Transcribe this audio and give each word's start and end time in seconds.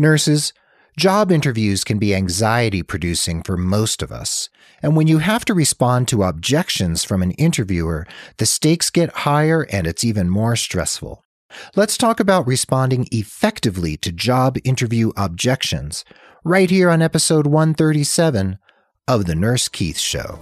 Nurses, 0.00 0.54
job 0.96 1.30
interviews 1.30 1.84
can 1.84 1.98
be 1.98 2.14
anxiety 2.14 2.82
producing 2.82 3.42
for 3.42 3.58
most 3.58 4.00
of 4.00 4.10
us. 4.10 4.48
And 4.82 4.96
when 4.96 5.06
you 5.06 5.18
have 5.18 5.44
to 5.44 5.52
respond 5.52 6.08
to 6.08 6.22
objections 6.22 7.04
from 7.04 7.20
an 7.20 7.32
interviewer, 7.32 8.06
the 8.38 8.46
stakes 8.46 8.88
get 8.88 9.10
higher 9.10 9.66
and 9.70 9.86
it's 9.86 10.02
even 10.02 10.30
more 10.30 10.56
stressful. 10.56 11.22
Let's 11.76 11.98
talk 11.98 12.18
about 12.18 12.46
responding 12.46 13.08
effectively 13.12 13.98
to 13.98 14.10
job 14.10 14.56
interview 14.64 15.12
objections 15.18 16.06
right 16.44 16.70
here 16.70 16.88
on 16.88 17.02
episode 17.02 17.46
137 17.46 18.56
of 19.06 19.26
The 19.26 19.34
Nurse 19.34 19.68
Keith 19.68 19.98
Show. 19.98 20.38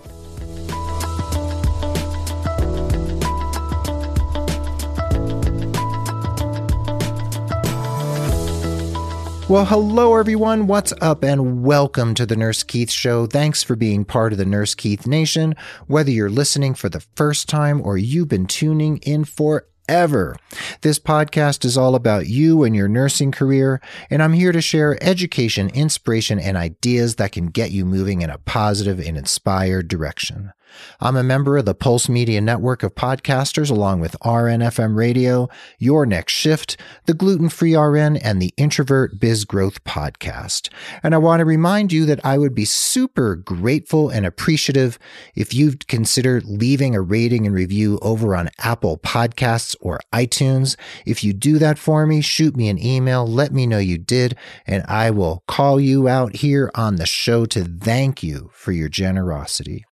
Well, 9.49 9.65
hello 9.65 10.15
everyone. 10.17 10.67
What's 10.67 10.93
up 11.01 11.25
and 11.25 11.65
welcome 11.65 12.13
to 12.17 12.27
the 12.27 12.37
Nurse 12.37 12.63
Keith 12.63 12.91
Show. 12.91 13.27
Thanks 13.27 13.63
for 13.63 13.77
being 13.77 14.05
part 14.05 14.33
of 14.33 14.39
the 14.39 14.45
Nurse 14.45 14.75
Keith 14.75 15.07
Nation. 15.07 15.55
Whether 15.87 16.11
you're 16.11 16.29
listening 16.29 16.75
for 16.75 16.91
the 16.91 17.01
first 17.17 17.49
time 17.49 17.81
or 17.81 17.97
you've 17.97 18.29
been 18.29 18.45
tuning 18.45 18.99
in 18.99 19.25
for 19.25 19.67
ever. 19.89 20.37
This 20.83 20.99
podcast 20.99 21.65
is 21.65 21.79
all 21.79 21.95
about 21.95 22.27
you 22.27 22.63
and 22.63 22.77
your 22.77 22.89
nursing 22.89 23.33
career, 23.33 23.81
and 24.11 24.23
I'm 24.23 24.35
here 24.35 24.53
to 24.53 24.61
share 24.61 25.03
education, 25.03 25.71
inspiration, 25.71 26.39
and 26.39 26.59
ideas 26.59 27.17
that 27.17 27.33
can 27.33 27.47
get 27.47 27.71
you 27.71 27.87
moving 27.87 28.21
in 28.21 28.29
a 28.29 28.37
positive 28.37 29.01
and 29.01 29.17
inspired 29.17 29.89
direction. 29.89 30.53
I'm 31.01 31.17
a 31.17 31.23
member 31.23 31.57
of 31.57 31.65
the 31.65 31.75
Pulse 31.75 32.09
Media 32.09 32.41
Network 32.41 32.83
of 32.83 32.95
podcasters, 32.95 33.71
along 33.71 34.01
with 34.01 34.17
RNFM 34.21 34.97
Radio, 34.97 35.49
Your 35.79 36.07
Next 36.07 36.33
Shift, 36.33 36.77
the 37.07 37.15
Gluten 37.15 37.49
Free 37.49 37.77
RN, 37.77 38.17
and 38.17 38.41
the 38.41 38.53
Introvert 38.57 39.21
Biz 39.21 39.45
Growth 39.45 39.85
Podcast. 39.85 40.69
And 41.03 41.15
I 41.15 41.19
want 41.19 41.41
to 41.41 41.45
remind 41.45 41.93
you 41.93 42.05
that 42.07 42.25
I 42.25 42.39
would 42.39 42.55
be 42.55 42.65
super 42.65 43.37
grateful 43.37 44.09
and 44.09 44.27
appreciative 44.27 44.99
if 45.35 45.55
you'd 45.55 45.89
consider 45.89 46.41
leaving 46.45 46.95
a 46.95 47.01
rating 47.01 47.47
and 47.47 47.55
review 47.55 47.99
over 48.03 48.35
on 48.35 48.51
Apple 48.59 48.99
Podcasts 48.99 49.77
or 49.81 50.01
iTunes. 50.13 50.77
If 51.07 51.25
you 51.25 51.33
do 51.33 51.59
that 51.59 51.79
for 51.79 52.07
me, 52.07 52.21
shoot 52.21 52.57
me 52.57 52.69
an 52.69 52.85
email, 52.85 53.27
let 53.27 53.53
me 53.53 53.67
know 53.67 53.79
you 53.79 53.99
did, 53.99 54.37
and 54.67 54.85
I 54.87 55.11
will 55.11 55.45
call 55.47 55.81
you 55.81 56.09
out 56.09 56.37
here 56.37 56.71
on 56.75 56.97
the 56.97 57.07
show 57.07 57.47
to 57.47 57.65
thank 57.65 58.23
you 58.23 58.51
for 58.53 58.73
your 58.73 58.89
generosity. 58.89 59.85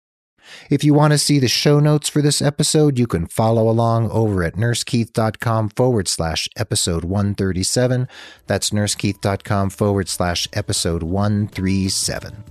If 0.71 0.85
you 0.85 0.95
want 0.95 1.13
to 1.13 1.19
see 1.19 1.39
the 1.39 1.49
show 1.49 1.81
notes 1.81 2.09
for 2.09 2.23
this 2.23 2.43
episode, 2.43 2.99
you 2.99 3.07
can 3.07 3.27
follow 3.27 3.69
along 3.69 4.11
over 4.11 4.43
at 4.43 4.55
nursekeith.com 4.55 5.71
forward 5.71 6.09
slash 6.09 6.49
episode 6.57 7.05
137. 7.05 8.09
That's 8.47 8.71
nursekeith.com 8.71 9.71
forward 9.71 10.09
slash 10.09 10.49
episode 10.53 11.03
137. 11.03 12.45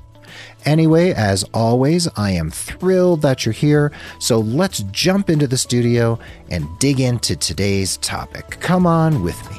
Anyway, 0.65 1.13
as 1.13 1.43
always, 1.53 2.07
I 2.17 2.31
am 2.31 2.49
thrilled 2.49 3.21
that 3.21 3.45
you're 3.45 3.53
here, 3.53 3.91
so 4.19 4.39
let's 4.39 4.79
jump 4.91 5.29
into 5.29 5.47
the 5.47 5.57
studio 5.57 6.19
and 6.49 6.67
dig 6.79 6.99
into 6.99 7.35
today's 7.35 7.97
topic. 7.97 8.57
Come 8.59 8.87
on 8.87 9.23
with 9.23 9.39
me. 9.51 9.57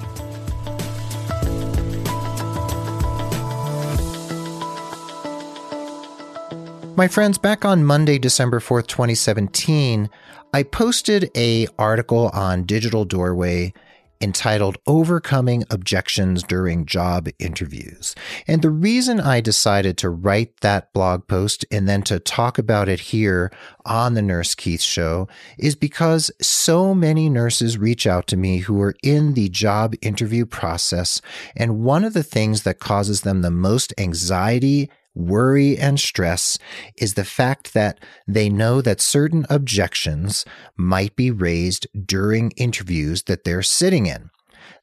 My 6.97 7.09
friends, 7.09 7.37
back 7.37 7.67
on 7.67 7.85
Monday, 7.85 8.19
December 8.19 8.59
4th, 8.59 8.87
2017, 8.87 10.09
I 10.55 10.63
posted 10.63 11.31
a 11.37 11.67
article 11.79 12.31
on 12.33 12.65
Digital 12.65 13.05
Doorway 13.05 13.75
entitled 14.23 14.79
Overcoming 14.87 15.65
Objections 15.69 16.43
During 16.43 16.87
Job 16.87 17.29
Interviews. 17.39 18.15
And 18.47 18.63
the 18.63 18.71
reason 18.71 19.21
I 19.21 19.43
decided 19.43 19.99
to 19.99 20.09
write 20.09 20.59
that 20.63 20.91
blog 20.95 21.27
post 21.27 21.67
and 21.71 21.87
then 21.87 22.01
to 22.05 22.19
talk 22.19 22.57
about 22.57 22.89
it 22.89 23.01
here 23.01 23.53
on 23.85 24.15
the 24.15 24.23
Nurse 24.23 24.55
Keith 24.55 24.81
show 24.81 25.29
is 25.59 25.77
because 25.77 26.31
so 26.41 26.95
many 26.95 27.29
nurses 27.29 27.77
reach 27.77 28.07
out 28.07 28.27
to 28.29 28.39
me 28.39 28.61
who 28.61 28.81
are 28.81 28.95
in 29.03 29.35
the 29.35 29.51
job 29.51 29.95
interview 30.01 30.47
process. 30.47 31.21
And 31.55 31.81
one 31.81 32.05
of 32.05 32.15
the 32.15 32.23
things 32.23 32.63
that 32.63 32.79
causes 32.79 33.21
them 33.21 33.43
the 33.43 33.51
most 33.51 33.93
anxiety 33.99 34.91
worry 35.17 35.77
and 35.77 35.99
stress 35.99 36.59
is 36.97 37.15
the 37.15 37.25
fact 37.25 37.75
that 37.75 37.99
they 38.29 38.49
know 38.49 38.81
that 38.83 39.01
certain 39.01 39.47
objections 39.49 40.45
might 40.77 41.17
be 41.17 41.31
raised 41.31 41.87
during 42.07 42.51
interviews 42.53 43.25
that 43.25 43.45
they're 43.45 43.63
sitting 43.63 44.07
in. 44.07 44.31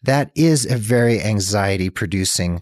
That 0.04 0.32
is 0.36 0.66
a 0.66 0.76
very 0.76 1.22
anxiety 1.22 1.90
producing 1.90 2.62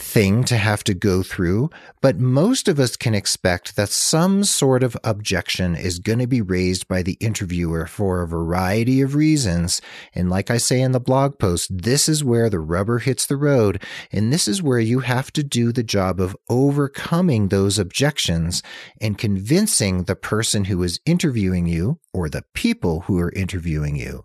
thing 0.00 0.42
to 0.44 0.56
have 0.56 0.82
to 0.84 0.94
go 0.94 1.22
through, 1.22 1.70
but 2.00 2.18
most 2.18 2.68
of 2.68 2.80
us 2.80 2.96
can 2.96 3.14
expect 3.14 3.76
that 3.76 3.90
some 3.90 4.42
sort 4.42 4.82
of 4.82 4.96
objection 5.04 5.76
is 5.76 5.98
going 5.98 6.18
to 6.18 6.26
be 6.26 6.40
raised 6.40 6.88
by 6.88 7.02
the 7.02 7.18
interviewer 7.20 7.86
for 7.86 8.22
a 8.22 8.26
variety 8.26 9.00
of 9.00 9.14
reasons. 9.14 9.80
And 10.14 10.30
like 10.30 10.50
I 10.50 10.56
say 10.56 10.80
in 10.80 10.92
the 10.92 11.00
blog 11.00 11.38
post, 11.38 11.82
this 11.82 12.08
is 12.08 12.24
where 12.24 12.48
the 12.48 12.60
rubber 12.60 12.98
hits 12.98 13.26
the 13.26 13.36
road. 13.36 13.82
And 14.10 14.32
this 14.32 14.48
is 14.48 14.62
where 14.62 14.80
you 14.80 15.00
have 15.00 15.32
to 15.32 15.42
do 15.42 15.70
the 15.70 15.82
job 15.82 16.20
of 16.20 16.36
overcoming 16.48 17.48
those 17.48 17.78
objections 17.78 18.62
and 19.00 19.18
convincing 19.18 20.04
the 20.04 20.16
person 20.16 20.64
who 20.64 20.82
is 20.82 21.00
interviewing 21.04 21.66
you 21.66 21.98
or 22.12 22.28
the 22.28 22.44
people 22.54 23.00
who 23.00 23.18
are 23.18 23.32
interviewing 23.32 23.96
you 23.96 24.24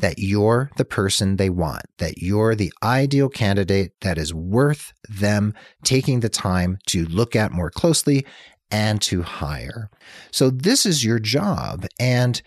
that 0.00 0.18
you're 0.18 0.70
the 0.76 0.84
person 0.84 1.36
they 1.36 1.50
want, 1.50 1.82
that 1.98 2.18
you're 2.18 2.54
the 2.54 2.72
ideal 2.82 3.28
candidate 3.28 3.92
that 4.00 4.18
is 4.18 4.32
worth 4.34 4.92
them 5.10 5.54
taking 5.82 6.20
the 6.20 6.28
time 6.28 6.78
to 6.86 7.04
look 7.06 7.34
at 7.36 7.52
more 7.52 7.70
closely 7.70 8.26
and 8.70 9.02
to 9.02 9.22
hire. 9.22 9.90
So 10.30 10.50
this 10.50 10.86
is 10.86 11.04
your 11.04 11.18
job. 11.18 11.86
And 11.98 12.40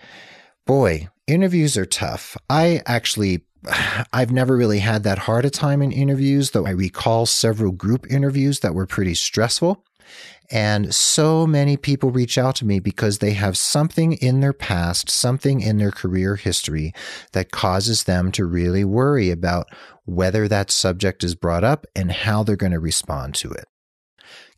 boy, 0.66 1.09
interviews 1.28 1.78
are 1.78 1.85
tough. 1.85 2.38
I 2.50 2.81
actually 2.85 3.44
I've 4.13 4.31
never 4.31 4.56
really 4.56 4.79
had 4.79 5.03
that 5.03 5.19
hard 5.19 5.46
a 5.46 5.50
time 5.50 5.81
in 5.81 5.91
interviews, 5.91 6.51
though 6.51 6.66
I 6.66 6.72
recall 6.72 7.25
several 7.25 7.72
group 7.72 8.06
interviews 8.09 8.59
that 8.62 8.75
were 8.75 8.85
pretty 8.85 9.13
stressful. 9.13 9.84
And 10.53 10.94
so 10.94 11.47
many 11.47 11.78
people 11.78 12.12
reach 12.12 12.38
out 12.38 12.56
to 12.58 12.66
me 12.66 12.80
because 12.80 13.18
they 13.18 13.31
have 13.31 13.58
something 13.58 14.14
in 14.14 14.40
their 14.40 14.53
past, 14.53 15.09
something 15.09 15.62
in 15.62 15.80
their 15.80 15.90
career 15.90 16.36
history 16.36 16.94
that 17.31 17.50
causes 17.50 18.03
them 18.03 18.31
to 18.34 18.46
really 18.46 18.86
worry 18.86 19.31
about 19.31 19.68
whether 20.06 20.47
that 20.47 20.69
subject 20.69 21.24
is 21.24 21.34
brought 21.34 21.63
up 21.63 21.88
and 21.96 22.12
how 22.12 22.44
they're 22.44 22.56
going 22.56 22.72
to 22.72 22.80
respond 22.80 23.34
to 23.34 23.50
it. 23.50 23.66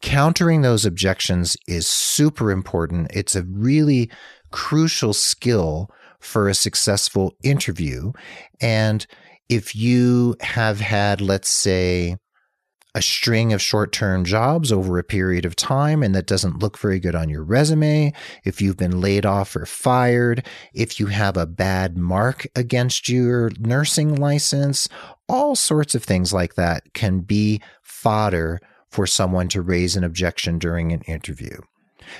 Countering 0.02 0.64
those 0.64 0.86
objections 0.86 1.56
is 1.66 1.88
super 1.88 2.52
important. 2.52 3.10
It's 3.14 3.36
a 3.38 3.44
really 3.44 4.12
crucial 4.52 5.14
skill 5.14 5.90
for 6.20 6.50
a 6.50 6.54
successful 6.54 7.38
interview. 7.42 8.12
And 8.60 9.08
if 9.48 9.78
you 9.78 10.36
have 10.42 10.82
had, 10.82 11.22
let's 11.22 11.50
say, 11.50 12.18
a 12.96 13.02
string 13.02 13.52
of 13.52 13.62
short 13.62 13.92
term 13.92 14.24
jobs 14.24 14.72
over 14.72 14.98
a 14.98 15.04
period 15.04 15.46
of 15.46 15.56
time 15.56 16.02
and 16.02 16.16
that 16.16 16.26
doesn't 16.26 16.60
look 16.60 16.78
very 16.80 17.00
good 17.00 17.14
on 17.14 17.30
your 17.30 17.44
resume, 17.44 18.14
if 18.46 18.62
you've 18.62 18.78
been 18.78 19.02
laid 19.02 19.26
off 19.26 19.54
or 19.56 19.66
fired, 19.66 20.44
if 20.74 20.98
you 21.00 21.08
have 21.08 21.36
a 21.36 21.46
bad 21.46 21.98
mark 21.98 22.48
against 22.56 23.10
your 23.10 23.52
nursing 23.60 24.16
license, 24.16 24.88
all 25.28 25.56
sorts 25.56 25.94
of 25.94 26.04
things 26.04 26.32
like 26.32 26.56
that 26.56 26.94
can 26.94 27.20
be 27.20 27.62
fodder 27.84 28.62
for 28.90 29.06
someone 29.06 29.50
to 29.50 29.62
raise 29.62 29.98
an 29.98 30.06
objection 30.06 30.58
during 30.58 30.94
an 30.94 31.02
interview. 31.02 31.60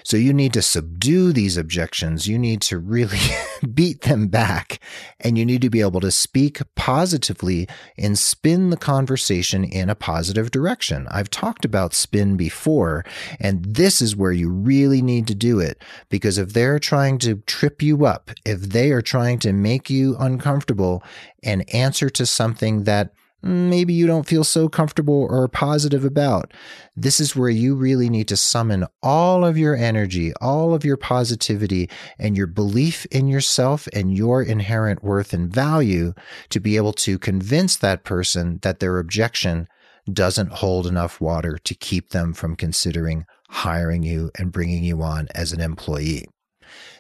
So 0.04 0.18
you 0.18 0.34
need 0.34 0.54
to 0.54 0.62
subdue 0.62 1.34
these 1.34 1.58
objections. 1.58 2.28
You 2.28 2.38
need 2.38 2.62
to 2.64 2.78
really 2.78 3.20
beat 3.74 4.02
them 4.02 4.28
back 4.28 4.80
and 5.20 5.38
you 5.38 5.46
need 5.46 5.62
to 5.62 5.70
be 5.70 5.82
able 5.82 6.02
to 6.02 6.12
speak 6.12 6.62
positively 6.76 7.68
and 7.98 8.18
spin 8.18 8.70
the 8.70 8.78
conversation 8.78 9.64
in 9.64 9.90
a 9.90 9.96
positive 9.96 10.52
direction. 10.52 11.08
I've 11.10 11.30
talked 11.30 11.66
about 11.66 11.94
spin 11.94 12.38
before, 12.38 13.06
and 13.40 13.64
this 13.66 14.02
is 14.02 14.16
where 14.16 14.32
you 14.32 14.50
really 14.50 15.02
need 15.02 15.28
to 15.28 15.36
do 15.36 15.60
it 15.60 15.82
because 16.10 16.38
if 16.38 16.54
they're 16.54 16.80
trying 16.80 17.18
to 17.20 17.38
trip 17.48 17.82
you 17.82 18.06
up, 18.06 18.32
if 18.46 18.62
they 18.62 18.92
are 18.92 19.02
trying 19.02 19.40
to 19.40 19.54
make 19.54 19.90
you 19.90 20.16
uncomfortable 20.20 21.04
and 21.44 21.68
answer 21.74 22.10
to 22.10 22.26
something 22.26 22.84
that 22.84 23.14
maybe 23.42 23.94
you 23.94 24.08
don't 24.08 24.28
feel 24.28 24.44
so 24.44 24.68
comfortable 24.68 25.28
or 25.30 25.48
positive 25.48 26.04
about. 26.04 26.54
This 26.96 27.20
is 27.20 27.36
where 27.36 27.50
you 27.50 27.76
really 27.76 28.10
need 28.10 28.28
to 28.30 28.38
summon 28.38 28.86
all 29.04 29.46
of 29.46 29.58
your 29.58 29.76
energy, 29.76 30.34
all 30.42 30.74
of 30.74 30.84
your 30.84 30.98
positivity, 30.98 31.90
and 32.18 32.36
your 32.36 32.48
belief 32.48 33.06
in 33.08 33.28
yourself 33.28 33.88
and 33.94 34.18
your 34.18 34.42
inherent 34.42 35.04
worth 35.04 35.34
and 35.34 35.54
value 35.54 36.14
to 36.50 36.60
be 36.60 36.76
able 36.76 36.94
to 36.94 37.20
convince 37.20 37.76
that 37.78 38.04
person 38.04 38.60
that 38.64 38.80
their 38.80 38.98
objection 38.98 39.68
doesn't 40.12 40.52
hold 40.52 40.86
enough 40.86 41.20
water 41.20 41.58
to 41.64 41.74
keep 41.74 42.10
them 42.10 42.34
from 42.34 42.56
considering 42.56 43.26
hiring 43.50 44.04
you 44.04 44.32
and 44.38 44.52
bringing 44.52 44.84
you 44.84 45.02
on 45.02 45.28
as 45.34 45.52
an 45.52 45.62
employee. 45.62 46.26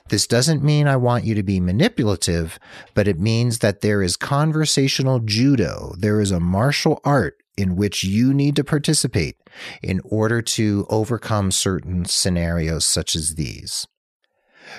This 0.09 0.27
doesn't 0.27 0.63
mean 0.63 0.87
I 0.87 0.97
want 0.97 1.23
you 1.23 1.33
to 1.33 1.41
be 1.41 1.59
manipulative, 1.59 2.59
but 2.93 3.07
it 3.07 3.19
means 3.19 3.59
that 3.59 3.81
there 3.81 4.03
is 4.03 4.15
conversational 4.15 5.19
judo. 5.19 5.95
There 5.97 6.21
is 6.21 6.29
a 6.29 6.39
martial 6.39 7.01
art 7.03 7.37
in 7.57 7.75
which 7.75 8.03
you 8.03 8.33
need 8.33 8.55
to 8.57 8.63
participate 8.63 9.37
in 9.81 10.01
order 10.03 10.41
to 10.41 10.85
overcome 10.89 11.49
certain 11.49 12.05
scenarios 12.05 12.85
such 12.85 13.15
as 13.15 13.33
these. 13.35 13.87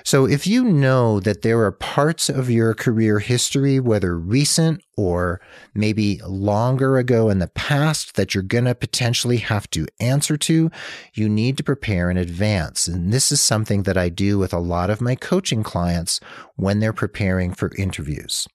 So, 0.05 0.27
if 0.27 0.47
you 0.47 0.65
know 0.65 1.21
that 1.21 1.43
there 1.43 1.63
are 1.63 1.73
parts 1.73 2.29
of 2.29 2.51
your 2.51 2.75
career 2.75 3.19
history, 3.19 3.81
whether 3.81 4.19
recent 4.19 4.83
or 4.97 5.41
maybe 5.75 6.21
longer 6.27 6.99
ago 6.99 7.29
in 7.29 7.39
the 7.39 7.49
past, 7.49 8.17
that 8.17 8.35
you're 8.35 8.43
going 8.43 8.65
to 8.65 8.75
potentially 8.75 9.39
have 9.39 9.69
to 9.71 9.87
answer 10.01 10.37
to, 10.39 10.71
you 11.15 11.29
need 11.29 11.57
to 11.59 11.65
prepare 11.65 12.11
in 12.11 12.17
advance. 12.17 12.89
And 12.89 13.13
this 13.13 13.31
is 13.31 13.41
something 13.41 13.83
that 13.85 13.97
I 13.97 14.09
do 14.09 14.39
with 14.39 14.53
a 14.53 14.59
lot 14.59 14.91
of 14.91 15.01
my 15.01 15.15
coaching 15.15 15.63
clients 15.63 16.21
when 16.57 16.81
they're 16.81 16.93
preparing 16.93 17.53
for 17.53 17.71
interviews. 17.77 18.49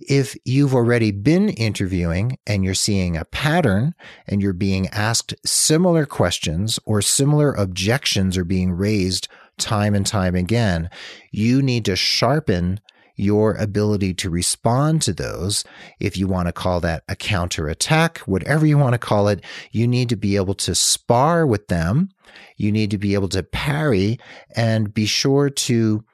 If 0.00 0.36
you've 0.44 0.74
already 0.74 1.10
been 1.10 1.48
interviewing 1.48 2.38
and 2.46 2.64
you're 2.64 2.74
seeing 2.74 3.16
a 3.16 3.24
pattern 3.24 3.94
and 4.26 4.40
you're 4.40 4.52
being 4.52 4.88
asked 4.88 5.34
similar 5.44 6.06
questions 6.06 6.78
or 6.84 7.02
similar 7.02 7.52
objections 7.52 8.36
are 8.36 8.44
being 8.44 8.72
raised 8.72 9.28
time 9.58 9.94
and 9.94 10.06
time 10.06 10.34
again, 10.34 10.90
you 11.30 11.62
need 11.62 11.84
to 11.86 11.96
sharpen 11.96 12.80
your 13.16 13.54
ability 13.54 14.14
to 14.14 14.30
respond 14.30 15.02
to 15.02 15.12
those. 15.12 15.64
If 15.98 16.16
you 16.16 16.28
want 16.28 16.46
to 16.46 16.52
call 16.52 16.80
that 16.80 17.02
a 17.08 17.16
counterattack, 17.16 18.18
whatever 18.20 18.64
you 18.64 18.78
want 18.78 18.94
to 18.94 18.98
call 18.98 19.28
it, 19.28 19.44
you 19.72 19.88
need 19.88 20.08
to 20.10 20.16
be 20.16 20.36
able 20.36 20.54
to 20.54 20.74
spar 20.74 21.46
with 21.46 21.66
them. 21.66 22.10
You 22.56 22.70
need 22.70 22.92
to 22.92 22.98
be 22.98 23.14
able 23.14 23.28
to 23.30 23.42
parry 23.42 24.18
and 24.54 24.94
be 24.94 25.06
sure 25.06 25.50
to 25.50 26.04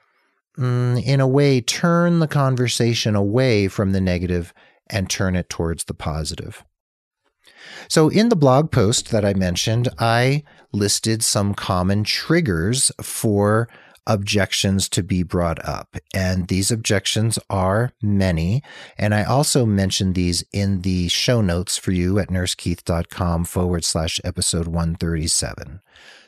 mm, 0.58 1.02
in 1.02 1.20
a 1.20 1.29
way, 1.29 1.61
turn 1.61 2.20
the 2.20 2.29
conversation 2.29 3.14
away 3.14 3.69
from 3.69 3.93
the 3.93 4.00
negative 4.00 4.52
and 4.88 5.08
turn 5.08 5.37
it 5.37 5.49
towards 5.49 5.85
the 5.85 5.94
positive. 5.94 6.64
So, 7.88 8.08
in 8.08 8.28
the 8.28 8.36
blog 8.36 8.70
post 8.70 9.10
that 9.10 9.25
I 9.25 9.34
mentioned, 9.34 9.88
I 9.98 10.42
listed 10.72 11.22
some 11.22 11.54
common 11.54 12.04
triggers 12.04 12.90
for 13.00 13.69
objections 14.06 14.88
to 14.90 15.02
be 15.02 15.22
brought 15.22 15.64
up. 15.64 15.96
And 16.12 16.48
these 16.48 16.70
objections 16.70 17.38
are 17.48 17.92
many. 18.02 18.62
And 18.98 19.14
I 19.14 19.25
also 19.25 19.64
mentioned 19.64 20.14
these 20.14 20.44
in 20.52 20.82
the 20.82 21.08
show 21.08 21.40
notes 21.40 21.78
for 21.78 21.92
you 21.92 22.19
at 22.19 22.28
nursekeith.com 22.28 23.44
forward 23.46 23.84
slash 23.84 24.20
episode 24.25 24.66
137. 24.66 25.81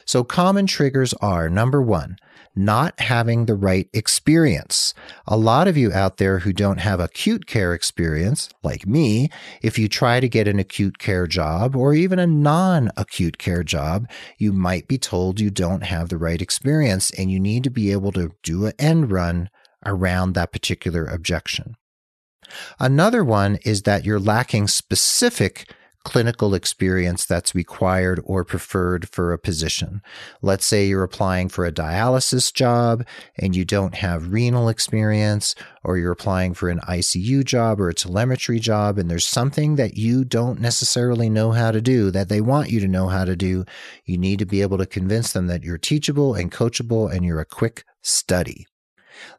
So, 0.07 0.23
common 0.23 0.67
triggers 0.67 1.13
are 1.15 1.51
number 1.51 1.83
one, 1.83 2.17
not 2.55 2.99
having 3.01 3.47
the 3.47 3.57
right 3.57 3.89
experience. 3.93 4.95
A 5.27 5.37
lot 5.37 5.67
of 5.67 5.77
you 5.77 5.93
out 5.93 6.19
there 6.19 6.39
who 6.39 6.53
don't 6.53 6.79
have 6.79 7.01
acute 7.01 7.47
care 7.47 7.75
experience, 7.75 8.49
like 8.63 8.87
me, 8.87 9.29
if 9.63 9.79
you 9.79 9.89
try 9.89 10.21
to 10.21 10.29
get 10.29 10.47
an 10.47 10.61
acute 10.61 10.99
care 10.99 11.27
job 11.27 11.75
or 11.75 11.93
even 11.93 12.21
a 12.21 12.27
non 12.27 12.91
acute 12.97 13.37
care 13.37 13.65
job, 13.65 14.09
you 14.39 14.53
might 14.53 14.87
be 14.87 14.97
told 14.97 15.41
you 15.41 15.51
don't 15.51 15.83
have 15.83 16.09
the 16.09 16.19
right 16.19 16.41
experience 16.41 17.11
and 17.11 17.31
you 17.31 17.41
need 17.41 17.65
to 17.65 17.71
be 17.71 17.91
able 17.91 18.13
to 18.13 18.31
do 18.45 18.67
an 18.67 18.75
end 18.79 19.11
run 19.11 19.51
around 19.85 20.35
that 20.35 20.53
particular 20.53 21.05
objection. 21.05 21.77
Another 22.79 23.25
one 23.25 23.57
is 23.65 23.83
that 23.83 24.05
you're 24.05 24.21
lacking 24.21 24.69
specific 24.69 25.69
clinical 26.07 26.55
experience 26.55 27.27
that's 27.27 27.53
required 27.53 28.21
or 28.23 28.45
preferred 28.45 29.09
for 29.09 29.33
a 29.33 29.39
position. 29.39 30.01
Let's 30.41 30.65
say 30.65 30.87
you're 30.87 31.03
applying 31.03 31.49
for 31.49 31.67
a 31.67 31.73
dialysis 31.73 32.55
job 32.55 33.05
and 33.37 33.57
you 33.57 33.65
don't 33.65 33.97
have 33.97 34.33
renal 34.33 34.69
experience, 34.69 35.57
or 35.83 35.99
you're 35.99 36.13
applying 36.13 36.55
for 36.55 36.69
an 36.69 36.79
ICU 36.79 37.45
job 37.45 37.81
or 37.81 37.89
a 37.89 37.95
telemetry 37.95 38.61
job, 38.61 38.99
and 38.99 39.11
there's 39.11 39.27
something 39.27 39.75
that 39.77 39.97
you 39.97 40.25
don't 40.25 40.61
necessarily 40.61 41.29
know 41.29 41.51
how 41.51 41.73
to 41.73 41.81
do 41.81 42.13
that 42.13 42.29
they 42.29 42.41
want 42.41 42.71
you 42.71 42.79
to 42.79 42.87
know 42.87 43.09
how 43.09 43.25
to 43.25 43.35
do. 43.35 43.65
You 44.05 44.17
need 44.17 44.39
to 44.39 44.47
be 44.47 44.63
able 44.63 44.79
to 44.79 44.87
convince 44.87 45.33
them 45.33 45.49
that 45.49 45.65
you're 45.65 45.77
teachable 45.77 46.37
and 46.37 46.53
coachable 46.53 47.13
and 47.13 47.25
you're 47.25 47.41
a 47.41 47.45
quick 47.45 47.85
study. 48.01 48.65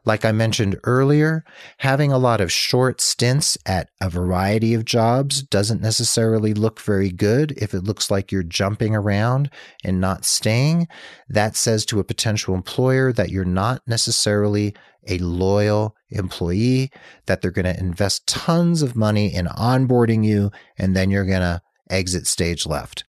Like 0.04 0.24
I 0.24 0.32
mentioned 0.32 0.78
earlier, 0.84 1.44
having 1.78 2.12
a 2.12 2.18
lot 2.18 2.40
of 2.40 2.52
short 2.52 3.00
stints 3.00 3.58
at 3.66 3.90
a 4.00 4.10
variety 4.10 4.74
of 4.74 4.84
jobs 4.84 5.42
doesn't 5.42 5.82
necessarily 5.82 6.54
look 6.54 6.80
very 6.80 7.10
good 7.10 7.52
if 7.52 7.74
it 7.74 7.84
looks 7.84 8.10
like 8.10 8.32
you're 8.32 8.42
jumping 8.42 8.94
around 8.94 9.50
and 9.84 10.00
not 10.00 10.24
staying. 10.24 10.88
That 11.28 11.56
says 11.56 11.84
to 11.86 12.00
a 12.00 12.04
potential 12.04 12.54
employer 12.54 13.12
that 13.12 13.30
you're 13.30 13.44
not 13.44 13.82
necessarily 13.86 14.74
a 15.06 15.18
loyal 15.18 15.96
employee, 16.10 16.90
that 17.26 17.40
they're 17.40 17.50
going 17.50 17.64
to 17.64 17.78
invest 17.78 18.26
tons 18.26 18.82
of 18.82 18.96
money 18.96 19.32
in 19.32 19.46
onboarding 19.46 20.24
you, 20.24 20.50
and 20.76 20.94
then 20.94 21.10
you're 21.10 21.24
going 21.24 21.40
to 21.40 21.62
exit 21.90 22.26
stage 22.26 22.66
left. 22.66 23.04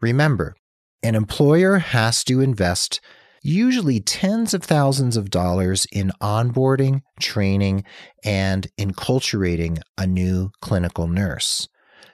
Remember, 0.00 0.54
an 1.02 1.14
employer 1.14 1.78
has 1.78 2.24
to 2.24 2.40
invest 2.40 3.00
usually 3.46 4.00
tens 4.00 4.52
of 4.52 4.64
thousands 4.64 5.16
of 5.16 5.30
dollars 5.30 5.86
in 5.92 6.10
onboarding, 6.20 7.02
training, 7.20 7.84
and 8.24 8.66
enculturating 8.78 9.80
a 9.96 10.06
new 10.06 10.50
clinical 10.60 11.06
nurse. 11.06 11.68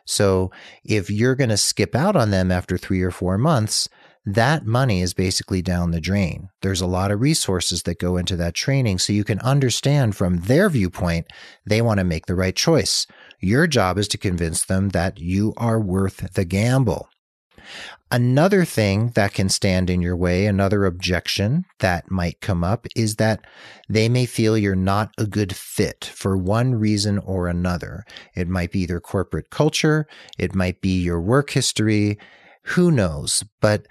So 0.05 0.51
if 0.85 1.11
you're 1.11 1.35
going 1.35 1.51
to 1.51 1.57
skip 1.57 1.95
out 1.95 2.17
on 2.17 2.31
them 2.31 2.51
after 2.51 2.77
three 2.77 3.03
or 3.03 3.11
four 3.11 3.39
months, 3.39 3.89
that 4.25 4.67
money 4.67 5.01
is 5.01 5.15
basically 5.15 5.63
down 5.63 5.91
the 5.91 6.01
drain. 6.01 6.49
There's 6.61 6.81
a 6.81 6.87
lot 6.87 7.11
of 7.11 7.21
resources 7.21 7.83
that 7.85 7.99
go 7.99 8.17
into 8.17 8.37
that 8.37 8.55
training. 8.55 8.99
So 8.99 9.13
you 9.13 9.25
can 9.25 9.41
understand 9.41 10.15
from 10.15 10.43
their 10.43 10.69
viewpoint, 10.69 11.27
they 11.67 11.83
want 11.83 11.99
to 11.99 12.05
make 12.05 12.27
the 12.27 12.37
right 12.37 12.55
choice. 12.55 13.07
Your 13.41 13.67
job 13.67 13.99
is 13.99 14.07
to 14.09 14.19
convince 14.19 14.65
them 14.65 14.91
that 14.91 15.19
you 15.19 15.55
are 15.57 15.81
worth 15.81 16.35
the 16.35 16.45
gamble. 16.45 17.09
Another 18.11 18.65
thing 18.65 19.13
that 19.15 19.33
can 19.33 19.49
stand 19.49 19.89
in 19.89 20.03
your 20.03 20.17
way, 20.17 20.47
another 20.47 20.85
objection 20.85 21.65
that 21.79 22.11
might 22.11 22.41
come 22.41 22.63
up 22.63 22.87
is 22.95 23.17
that 23.17 23.41
they 23.89 24.09
may 24.09 24.27
feel 24.27 24.59
you're 24.59 24.75
not 24.75 25.13
a 25.17 25.27
good 25.27 25.57
fit 25.57 26.05
for 26.15 26.37
one 26.37 26.75
reason 26.75 27.19
or 27.19 27.49
another. 27.49 28.05
It 28.35 28.49
might 28.49 28.71
be 28.71 28.85
their 28.85 29.01
corporate 29.01 29.51
culture. 29.51 30.07
It 30.39 30.55
might 30.55 30.81
be 30.81 31.01
your 31.01 31.21
work 31.21 31.51
history. 31.51 32.19
Who 32.65 32.91
knows? 32.91 33.45
But 33.61 33.87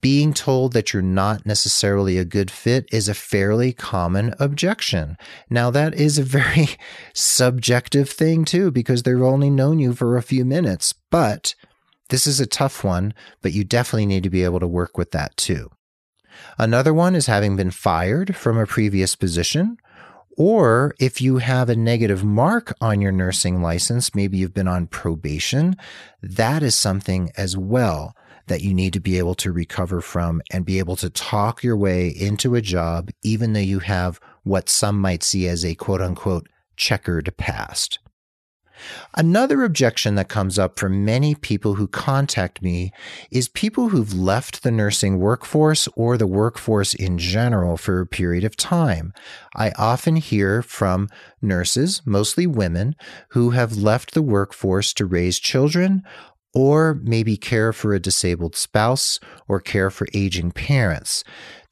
being 0.00 0.32
told 0.32 0.72
that 0.72 0.92
you're 0.92 1.02
not 1.02 1.44
necessarily 1.44 2.16
a 2.16 2.24
good 2.24 2.50
fit 2.50 2.88
is 2.90 3.08
a 3.08 3.14
fairly 3.14 3.72
common 3.72 4.34
objection. 4.38 5.16
Now, 5.50 5.70
that 5.70 5.94
is 5.94 6.18
a 6.18 6.22
very 6.22 6.70
subjective 7.14 8.08
thing 8.08 8.44
too, 8.44 8.70
because 8.70 9.02
they've 9.02 9.20
only 9.20 9.50
known 9.50 9.78
you 9.78 9.92
for 9.92 10.16
a 10.16 10.22
few 10.22 10.44
minutes, 10.44 10.94
but 11.10 11.54
this 12.10 12.26
is 12.26 12.40
a 12.40 12.46
tough 12.46 12.84
one, 12.84 13.14
but 13.42 13.52
you 13.52 13.64
definitely 13.64 14.06
need 14.06 14.22
to 14.22 14.30
be 14.30 14.44
able 14.44 14.60
to 14.60 14.68
work 14.68 14.98
with 14.98 15.10
that 15.12 15.36
too. 15.36 15.70
Another 16.58 16.94
one 16.94 17.14
is 17.14 17.26
having 17.26 17.56
been 17.56 17.70
fired 17.70 18.36
from 18.36 18.58
a 18.58 18.66
previous 18.66 19.16
position, 19.16 19.78
or 20.36 20.94
if 20.98 21.20
you 21.20 21.38
have 21.38 21.68
a 21.68 21.76
negative 21.76 22.24
mark 22.24 22.72
on 22.80 23.00
your 23.00 23.12
nursing 23.12 23.62
license, 23.62 24.14
maybe 24.14 24.38
you've 24.38 24.54
been 24.54 24.68
on 24.68 24.86
probation, 24.86 25.76
that 26.22 26.62
is 26.62 26.74
something 26.74 27.30
as 27.36 27.56
well 27.56 28.14
that 28.46 28.62
you 28.62 28.74
need 28.74 28.92
to 28.92 29.00
be 29.00 29.18
able 29.18 29.34
to 29.36 29.52
recover 29.52 30.00
from 30.00 30.42
and 30.50 30.64
be 30.64 30.78
able 30.78 30.96
to 30.96 31.10
talk 31.10 31.62
your 31.62 31.76
way 31.76 32.08
into 32.08 32.54
a 32.54 32.60
job, 32.60 33.10
even 33.22 33.52
though 33.52 33.60
you 33.60 33.78
have 33.78 34.18
what 34.42 34.68
some 34.68 34.98
might 34.98 35.22
see 35.22 35.46
as 35.46 35.64
a 35.64 35.74
quote 35.74 36.00
unquote 36.00 36.48
checkered 36.76 37.32
past. 37.36 37.98
Another 39.16 39.64
objection 39.64 40.14
that 40.14 40.28
comes 40.28 40.58
up 40.58 40.78
from 40.78 41.04
many 41.04 41.34
people 41.34 41.74
who 41.74 41.86
contact 41.86 42.62
me 42.62 42.92
is 43.30 43.48
people 43.48 43.88
who've 43.88 44.14
left 44.14 44.62
the 44.62 44.70
nursing 44.70 45.18
workforce 45.18 45.88
or 45.96 46.16
the 46.16 46.26
workforce 46.26 46.94
in 46.94 47.18
general 47.18 47.76
for 47.76 48.00
a 48.00 48.06
period 48.06 48.44
of 48.44 48.56
time. 48.56 49.12
I 49.54 49.72
often 49.78 50.16
hear 50.16 50.62
from 50.62 51.08
nurses, 51.42 52.02
mostly 52.04 52.46
women, 52.46 52.96
who 53.30 53.50
have 53.50 53.76
left 53.76 54.14
the 54.14 54.22
workforce 54.22 54.92
to 54.94 55.06
raise 55.06 55.38
children 55.38 56.02
or 56.54 56.98
maybe 57.02 57.36
care 57.36 57.72
for 57.72 57.94
a 57.94 58.00
disabled 58.00 58.56
spouse 58.56 59.20
or 59.46 59.60
care 59.60 59.90
for 59.90 60.06
aging 60.12 60.50
parents. 60.50 61.22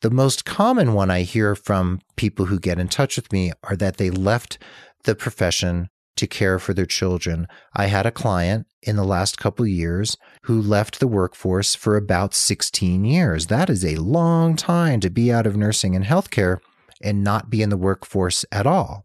The 0.00 0.10
most 0.10 0.44
common 0.44 0.94
one 0.94 1.10
I 1.10 1.22
hear 1.22 1.56
from 1.56 2.00
people 2.16 2.46
who 2.46 2.60
get 2.60 2.78
in 2.78 2.88
touch 2.88 3.16
with 3.16 3.32
me 3.32 3.52
are 3.64 3.76
that 3.76 3.96
they 3.96 4.10
left 4.10 4.58
the 5.04 5.14
profession 5.14 5.88
to 6.18 6.26
care 6.26 6.58
for 6.58 6.74
their 6.74 6.86
children. 6.86 7.48
I 7.74 7.86
had 7.86 8.06
a 8.06 8.10
client 8.10 8.66
in 8.82 8.96
the 8.96 9.04
last 9.04 9.38
couple 9.38 9.66
years 9.66 10.16
who 10.42 10.60
left 10.60 11.00
the 11.00 11.08
workforce 11.08 11.74
for 11.74 11.96
about 11.96 12.34
16 12.34 13.04
years. 13.04 13.46
That 13.46 13.70
is 13.70 13.84
a 13.84 13.96
long 13.96 14.56
time 14.56 15.00
to 15.00 15.10
be 15.10 15.32
out 15.32 15.46
of 15.46 15.56
nursing 15.56 15.96
and 15.96 16.04
healthcare 16.04 16.58
and 17.02 17.24
not 17.24 17.50
be 17.50 17.62
in 17.62 17.70
the 17.70 17.76
workforce 17.76 18.44
at 18.52 18.66
all. 18.66 19.04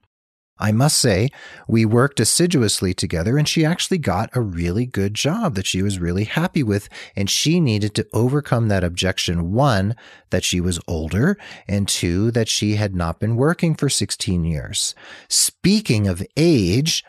I 0.64 0.72
must 0.72 0.98
say, 0.98 1.30
we 1.68 1.84
worked 1.84 2.22
assiduously 2.22 2.94
together 2.94 3.38
and 3.38 3.46
she 3.46 3.66
actually 3.66 3.98
got 3.98 4.30
a 4.34 4.40
really 4.40 4.86
good 4.86 5.14
job 5.14 5.56
that 5.56 5.68
she 5.68 5.82
was 5.82 6.00
really 6.00 6.24
happy 6.24 6.64
with. 6.64 6.88
And 7.18 7.30
she 7.30 7.60
needed 7.60 7.94
to 7.96 8.08
overcome 8.14 8.70
that 8.70 8.82
objection 8.82 9.52
one, 9.52 9.94
that 10.30 10.46
she 10.46 10.62
was 10.62 10.80
older, 10.88 11.38
and 11.68 11.86
two, 11.86 12.32
that 12.32 12.48
she 12.48 12.76
had 12.76 12.96
not 12.96 13.20
been 13.20 13.36
working 13.36 13.76
for 13.76 13.90
16 13.90 14.46
years. 14.46 14.96
Speaking 15.28 16.08
of 16.08 16.26
age, 16.38 17.04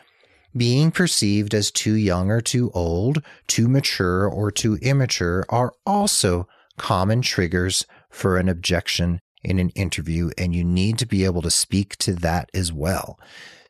Being 0.55 0.91
perceived 0.91 1.53
as 1.53 1.69
too 1.69 1.95
young 1.95 2.31
or 2.31 2.39
too 2.39 2.71
old, 2.73 3.21
too 3.45 3.67
mature 3.67 4.25
or 4.25 4.51
too 4.51 4.77
immature 4.81 5.45
are 5.49 5.73
also 5.85 6.47
common 6.77 7.21
triggers 7.21 7.85
for 8.09 8.37
an 8.37 8.47
objection 8.47 9.19
in 9.45 9.59
an 9.59 9.69
interview, 9.69 10.31
and 10.37 10.53
you 10.53 10.63
need 10.63 10.97
to 10.99 11.05
be 11.05 11.23
able 11.23 11.41
to 11.43 11.51
speak 11.51 11.95
to 11.97 12.13
that 12.15 12.49
as 12.53 12.73
well. 12.73 13.17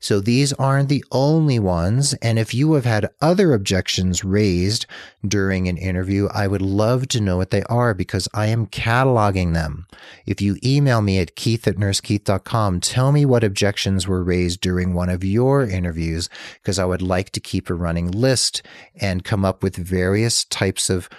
So 0.05 0.19
these 0.19 0.53
aren't 0.53 0.89
the 0.89 1.03
only 1.11 1.57
ones. 1.57 2.13
And 2.21 2.37
if 2.37 2.53
you 2.53 2.73
have 2.73 2.85
had 2.85 3.09
other 3.21 3.53
objections 3.53 4.23
raised 4.23 4.85
during 5.27 5.67
an 5.67 5.77
interview, 5.77 6.27
I 6.31 6.45
would 6.45 6.61
love 6.61 7.07
to 7.07 7.19
know 7.19 7.37
what 7.37 7.49
they 7.49 7.63
are 7.63 7.95
because 7.95 8.27
I 8.31 8.45
am 8.45 8.67
cataloging 8.67 9.53
them. 9.53 9.87
If 10.27 10.41
you 10.41 10.57
email 10.63 11.01
me 11.01 11.17
at 11.17 11.35
keith 11.35 11.67
at 11.67 11.77
nursekeith.com, 11.77 12.81
tell 12.81 13.11
me 13.11 13.25
what 13.25 13.43
objections 13.43 14.07
were 14.07 14.23
raised 14.23 14.61
during 14.61 14.93
one 14.93 15.09
of 15.09 15.23
your 15.23 15.63
interviews 15.63 16.29
because 16.61 16.77
I 16.77 16.85
would 16.85 17.01
like 17.01 17.31
to 17.31 17.39
keep 17.39 17.71
a 17.71 17.73
running 17.73 18.11
list 18.11 18.61
and 19.01 19.23
come 19.23 19.43
up 19.43 19.63
with 19.63 19.75
various 19.75 20.45
types 20.45 20.87
of 20.87 21.09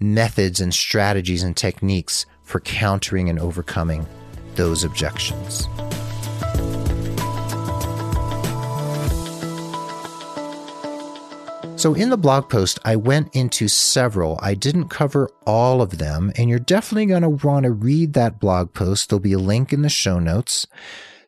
methods 0.00 0.60
and 0.60 0.74
strategies 0.74 1.42
and 1.42 1.56
techniques 1.56 2.26
for 2.48 2.60
countering 2.60 3.28
and 3.28 3.38
overcoming 3.38 4.06
those 4.54 4.82
objections. 4.82 5.68
So, 11.76 11.94
in 11.94 12.10
the 12.10 12.16
blog 12.16 12.48
post, 12.48 12.80
I 12.84 12.96
went 12.96 13.36
into 13.36 13.68
several. 13.68 14.40
I 14.42 14.54
didn't 14.54 14.88
cover 14.88 15.30
all 15.46 15.80
of 15.80 15.98
them, 15.98 16.32
and 16.36 16.50
you're 16.50 16.58
definitely 16.58 17.06
going 17.06 17.22
to 17.22 17.28
want 17.28 17.64
to 17.64 17.70
read 17.70 18.14
that 18.14 18.40
blog 18.40 18.72
post. 18.72 19.08
There'll 19.08 19.20
be 19.20 19.34
a 19.34 19.38
link 19.38 19.72
in 19.72 19.82
the 19.82 19.88
show 19.88 20.18
notes. 20.18 20.66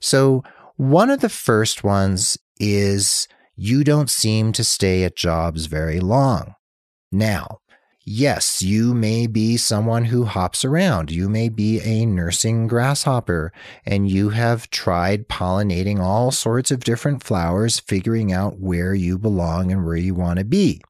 So, 0.01 0.43
one 0.77 1.09
of 1.09 1.21
the 1.21 1.29
first 1.29 1.85
ones 1.85 2.37
is 2.59 3.29
you 3.55 3.85
don't 3.85 4.11
seem 4.11 4.51
to 4.55 4.65
stay 4.65 5.05
at 5.05 5.15
jobs 5.15 5.67
very 5.67 6.01
long. 6.01 6.57
Now, 7.13 7.60
Yes, 8.05 8.63
you 8.63 8.95
may 8.95 9.27
be 9.27 9.59
someone 9.59 10.07
who 10.07 10.25
hops 10.25 10.65
around. 10.65 11.11
You 11.11 11.29
may 11.29 11.51
be 11.51 11.81
a 11.81 12.07
nursing 12.07 12.67
grasshopper 12.67 13.53
and 13.85 14.11
you 14.11 14.31
have 14.31 14.71
tried 14.71 15.29
pollinating 15.29 16.01
all 16.01 16.31
sorts 16.31 16.71
of 16.71 16.83
different 16.83 17.23
flowers, 17.23 17.79
figuring 17.79 18.33
out 18.33 18.59
where 18.59 18.95
you 18.95 19.19
belong 19.19 19.71
and 19.71 19.85
where 19.85 19.97
you 19.97 20.15
want 20.15 20.39
to 20.39 20.45
be. 20.47 20.81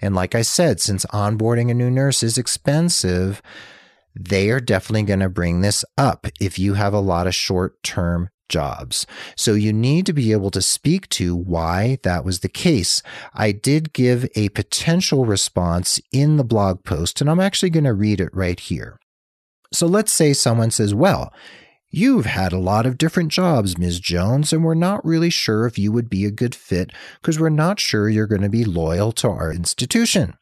And 0.00 0.14
like 0.14 0.34
I 0.34 0.42
said, 0.42 0.80
since 0.80 1.04
onboarding 1.06 1.70
a 1.70 1.74
new 1.74 1.90
nurse 1.90 2.22
is 2.22 2.38
expensive, 2.38 3.42
they 4.14 4.50
are 4.50 4.60
definitely 4.60 5.02
going 5.02 5.20
to 5.20 5.28
bring 5.28 5.60
this 5.60 5.84
up 5.98 6.26
if 6.40 6.58
you 6.58 6.74
have 6.74 6.94
a 6.94 7.00
lot 7.00 7.26
of 7.26 7.34
short 7.34 7.82
term 7.82 8.30
jobs. 8.50 9.06
So 9.34 9.54
you 9.54 9.72
need 9.72 10.04
to 10.06 10.12
be 10.12 10.32
able 10.32 10.50
to 10.50 10.60
speak 10.60 11.08
to 11.10 11.34
why 11.34 11.98
that 12.02 12.22
was 12.22 12.40
the 12.40 12.50
case. 12.50 13.02
I 13.32 13.52
did 13.52 13.94
give 13.94 14.28
a 14.36 14.50
potential 14.50 15.24
response 15.24 15.98
in 16.12 16.36
the 16.36 16.44
blog 16.44 16.84
post, 16.84 17.22
and 17.22 17.30
I'm 17.30 17.40
actually 17.40 17.70
going 17.70 17.84
to 17.84 17.94
read 17.94 18.20
it 18.20 18.34
right 18.34 18.60
here. 18.60 18.98
So 19.72 19.86
let's 19.86 20.12
say 20.12 20.34
someone 20.34 20.70
says, 20.70 20.94
Well, 20.94 21.32
You've 21.92 22.26
had 22.26 22.52
a 22.52 22.58
lot 22.58 22.86
of 22.86 22.98
different 22.98 23.32
jobs, 23.32 23.76
Ms. 23.76 23.98
Jones, 23.98 24.52
and 24.52 24.62
we're 24.62 24.74
not 24.74 25.04
really 25.04 25.28
sure 25.28 25.66
if 25.66 25.76
you 25.76 25.90
would 25.90 26.08
be 26.08 26.24
a 26.24 26.30
good 26.30 26.54
fit 26.54 26.92
because 27.20 27.40
we're 27.40 27.48
not 27.48 27.80
sure 27.80 28.08
you're 28.08 28.28
going 28.28 28.42
to 28.42 28.48
be 28.48 28.64
loyal 28.64 29.10
to 29.12 29.28
our 29.28 29.52
institution. 29.52 30.34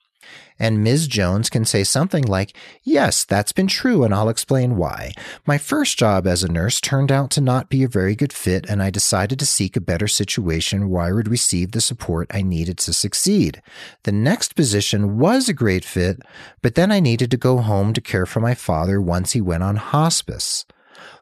And 0.58 0.82
Ms. 0.82 1.06
Jones 1.06 1.49
can 1.49 1.64
say 1.64 1.85
something 1.85 2.25
like, 2.25 2.52
Yes, 2.82 3.25
that's 3.25 3.52
been 3.52 3.68
true, 3.68 4.02
and 4.02 4.12
I'll 4.12 4.28
explain 4.28 4.76
why. 4.76 5.12
My 5.47 5.56
first 5.56 5.99
job 5.99 6.26
as 6.26 6.42
a 6.42 6.50
nurse 6.50 6.80
turned 6.80 7.12
out 7.12 7.30
to 7.32 7.40
not 7.40 7.68
be 7.68 7.85
a 7.85 7.88
very 7.88 8.16
good 8.16 8.32
fit, 8.32 8.68
and 8.68 8.82
I 8.82 8.90
decided 8.90 9.38
to 9.38 9.47
seek 9.47 9.76
a 9.76 9.80
better 9.80 10.08
situation 10.08 10.90
where 10.90 11.04
I 11.04 11.12
would 11.12 11.28
receive 11.28 11.73
the 11.73 11.80
support 11.80 12.30
I 12.32 12.42
needed 12.42 12.78
to 12.78 12.92
succeed. 12.92 13.62
The 14.02 14.12
next 14.12 14.56
position 14.56 15.18
was 15.18 15.49
a 15.49 15.54
great 15.54 15.85
fit, 15.85 16.23
but 16.61 16.75
then 16.75 16.90
I 16.90 17.00
needed 17.00 17.30
to 17.30 17.37
go 17.37 17.58
home 17.58 17.92
to 17.92 18.00
care 18.00 18.26
for 18.26 18.40
my 18.40 18.54
father 18.54 19.00
once 19.00 19.32
he 19.32 19.40
went 19.40 19.62
on 19.62 19.76
hospice. 19.76 20.64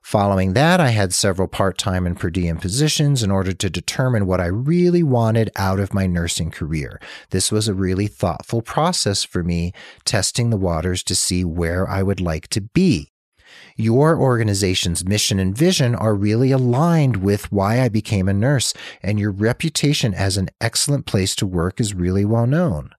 Following 0.07 0.53
that, 0.53 0.79
I 0.79 0.91
had 0.91 1.13
several 1.13 1.49
part 1.49 1.79
time 1.79 2.07
and 2.07 2.17
per 2.17 2.31
diem 2.31 2.59
positions 2.59 3.25
in 3.25 3.33
order 3.33 3.53
to 3.53 3.69
determine 3.69 4.25
what 4.25 4.41
I 4.41 4.47
really 4.47 5.03
wanted 5.03 5.51
out 5.57 5.81
of 5.81 5.93
my 5.93 6.07
nursing 6.07 6.53
career. 6.53 7.01
This 7.31 7.51
was 7.51 7.67
a 7.67 7.75
really 7.75 8.07
thoughtful 8.07 8.63
process 8.63 9.25
for 9.25 9.43
me, 9.43 9.73
testing 10.05 10.51
the 10.51 10.57
waters 10.57 11.03
to 11.03 11.17
see 11.17 11.45
where 11.45 11.91
I 11.91 12.05
would 12.05 12.21
like 12.21 12.47
to 12.51 12.61
be. 12.61 13.11
Your 13.75 14.17
organization's 14.17 15.05
mission 15.05 15.41
and 15.41 15.59
vision 15.59 15.97
are 15.97 16.15
really 16.15 16.53
aligned 16.53 17.17
with 17.17 17.51
why 17.51 17.81
I 17.81 17.89
became 17.89 18.29
a 18.29 18.33
nurse, 18.33 18.75
and 19.03 19.19
your 19.19 19.33
reputation 19.33 20.15
as 20.15 20.37
an 20.37 20.51
excellent 20.61 21.07
place 21.07 21.35
to 21.35 21.49
work 21.49 21.81
is 21.81 21.95
really 21.95 22.25
well 22.25 22.47
known. 22.47 22.91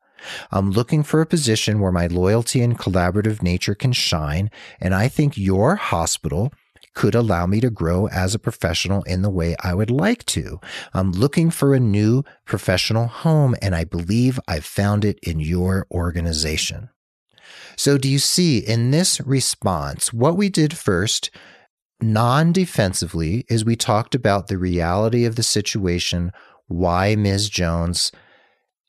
I'm 0.51 0.71
looking 0.71 1.03
for 1.03 1.21
a 1.21 1.25
position 1.25 1.79
where 1.79 1.91
my 1.93 2.07
loyalty 2.07 2.61
and 2.61 2.77
collaborative 2.77 3.41
nature 3.41 3.75
can 3.75 3.93
shine, 3.93 4.51
and 4.81 4.93
I 4.93 5.07
think 5.07 5.37
your 5.37 5.77
hospital 5.77 6.51
could 6.97 7.13
allow 7.13 7.45
me 7.45 7.61
to 7.61 7.69
grow 7.69 8.07
as 8.07 8.33
a 8.33 8.39
professional 8.39 9.03
in 9.03 9.21
the 9.21 9.29
way 9.29 9.55
I 9.63 9.75
would 9.75 9.91
like 9.91 10.25
to. 10.25 10.59
I'm 10.95 11.11
looking 11.11 11.51
for 11.51 11.75
a 11.75 11.79
new 11.79 12.23
professional 12.43 13.05
home, 13.05 13.53
and 13.61 13.75
I 13.75 13.83
believe 13.83 14.39
I've 14.47 14.65
found 14.65 15.05
it 15.05 15.19
in 15.21 15.39
your 15.39 15.85
organization. 15.91 16.89
So, 17.75 17.99
do 17.99 18.09
you 18.09 18.17
see 18.17 18.57
in 18.57 18.89
this 18.89 19.21
response, 19.21 20.11
what 20.11 20.37
we 20.37 20.49
did 20.49 20.75
first, 20.75 21.29
non 22.01 22.51
defensively, 22.51 23.45
is 23.47 23.63
we 23.63 23.75
talked 23.75 24.15
about 24.15 24.47
the 24.47 24.57
reality 24.57 25.23
of 25.23 25.35
the 25.35 25.43
situation, 25.43 26.31
why 26.65 27.15
Ms. 27.15 27.47
Jones 27.47 28.11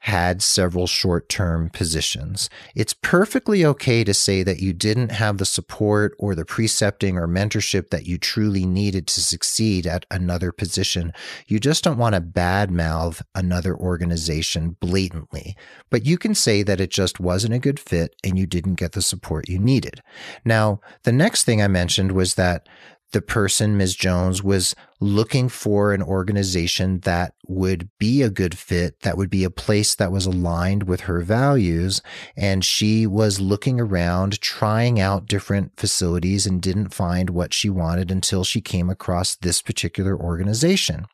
had 0.00 0.43
several 0.43 0.87
short 0.87 1.28
term 1.28 1.71
positions. 1.71 2.49
It's 2.75 2.95
perfectly 2.95 3.64
okay 3.64 4.05
to 4.05 4.14
say 4.14 4.43
that 4.43 4.61
you 4.61 4.73
didn't 4.73 5.11
have 5.11 5.38
the 5.38 5.45
support 5.45 6.14
or 6.19 6.35
the 6.35 6.45
precepting 6.45 7.19
or 7.19 7.26
mentorship 7.26 7.90
that 7.90 8.07
you 8.07 8.17
truly 8.19 8.64
needed 8.64 9.07
to 9.09 9.21
succeed 9.21 9.87
at 9.87 10.07
another 10.11 10.52
position. 10.52 11.12
You 11.47 11.59
just 11.59 11.83
don't 11.83 11.99
want 11.99 12.14
to 12.14 12.21
badmouth 12.21 13.23
another 13.35 13.76
organization 13.76 14.76
blatantly. 14.81 15.57
But 15.90 16.07
you 16.07 16.17
can 16.17 16.35
say 16.35 16.62
that 16.62 16.81
it 16.81 16.90
just 16.90 17.19
wasn't 17.19 17.55
a 17.55 17.59
good 17.59 17.81
fit 17.81 18.14
and 18.23 18.38
you 18.38 18.47
didn't 18.47 18.75
get 18.75 18.93
the 18.93 19.02
support 19.02 19.49
you 19.49 19.59
needed. 19.59 20.02
Now, 20.45 20.81
the 21.02 21.12
next 21.12 21.45
thing 21.45 21.61
I 21.61 21.69
mentioned 21.69 22.12
was 22.12 22.35
that 22.35 22.69
the 23.12 23.23
person, 23.23 23.77
Ms. 23.77 23.95
Jones, 23.95 24.43
was 24.43 24.75
looking 25.00 25.49
for 25.49 25.93
an 25.93 26.03
organization 26.03 27.00
that 27.00 27.35
would 27.47 27.88
be 27.99 28.23
a 28.23 28.31
good 28.31 28.57
fit, 28.59 29.00
that 29.00 29.17
would 29.17 29.31
be 29.31 29.45
a 29.45 29.50
place 29.50 29.95
that 29.95 30.12
was 30.12 30.27
aligned 30.27 30.83
with 30.85 31.03
her 31.03 31.21
values. 31.21 32.03
And 32.37 32.65
she 32.65 33.07
was 33.07 33.41
looking 33.41 33.81
around, 33.81 34.41
trying 34.41 35.00
out 35.00 35.27
different 35.27 35.73
facilities 35.79 36.47
and 36.47 36.61
didn't 36.61 36.95
find 36.95 37.31
what 37.31 37.55
she 37.55 37.71
wanted 37.71 38.11
until 38.11 38.45
she 38.45 38.61
came 38.61 38.91
across 38.91 39.37
this 39.37 39.62
particular 39.62 40.17
organization. 40.17 41.07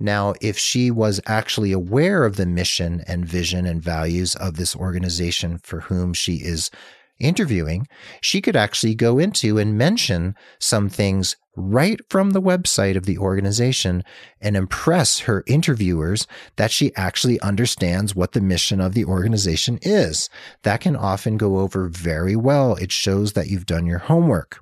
Now, 0.00 0.34
if 0.40 0.58
she 0.58 0.90
was 0.90 1.20
actually 1.26 1.70
aware 1.70 2.24
of 2.24 2.36
the 2.36 2.46
mission 2.46 3.04
and 3.06 3.24
vision 3.24 3.64
and 3.64 3.80
values 3.80 4.34
of 4.34 4.56
this 4.56 4.74
organization 4.74 5.58
for 5.58 5.80
whom 5.80 6.12
she 6.12 6.36
is 6.36 6.70
interviewing, 7.18 7.86
she 8.20 8.40
could 8.40 8.56
actually 8.56 8.94
go 8.94 9.18
into 9.18 9.58
and 9.58 9.78
mention 9.78 10.34
some 10.58 10.88
things 10.88 11.36
right 11.56 12.00
from 12.10 12.30
the 12.30 12.42
website 12.42 12.96
of 12.96 13.06
the 13.06 13.18
organization 13.18 14.02
and 14.40 14.56
impress 14.56 15.20
her 15.20 15.44
interviewers 15.46 16.26
that 16.56 16.70
she 16.70 16.94
actually 16.96 17.38
understands 17.40 18.14
what 18.14 18.32
the 18.32 18.40
mission 18.40 18.80
of 18.80 18.94
the 18.94 19.04
organization 19.04 19.78
is. 19.82 20.28
That 20.62 20.80
can 20.80 20.96
often 20.96 21.36
go 21.36 21.58
over 21.58 21.88
very 21.88 22.36
well. 22.36 22.74
It 22.76 22.90
shows 22.90 23.34
that 23.34 23.48
you've 23.48 23.66
done 23.66 23.86
your 23.86 24.00
homework. 24.00 24.60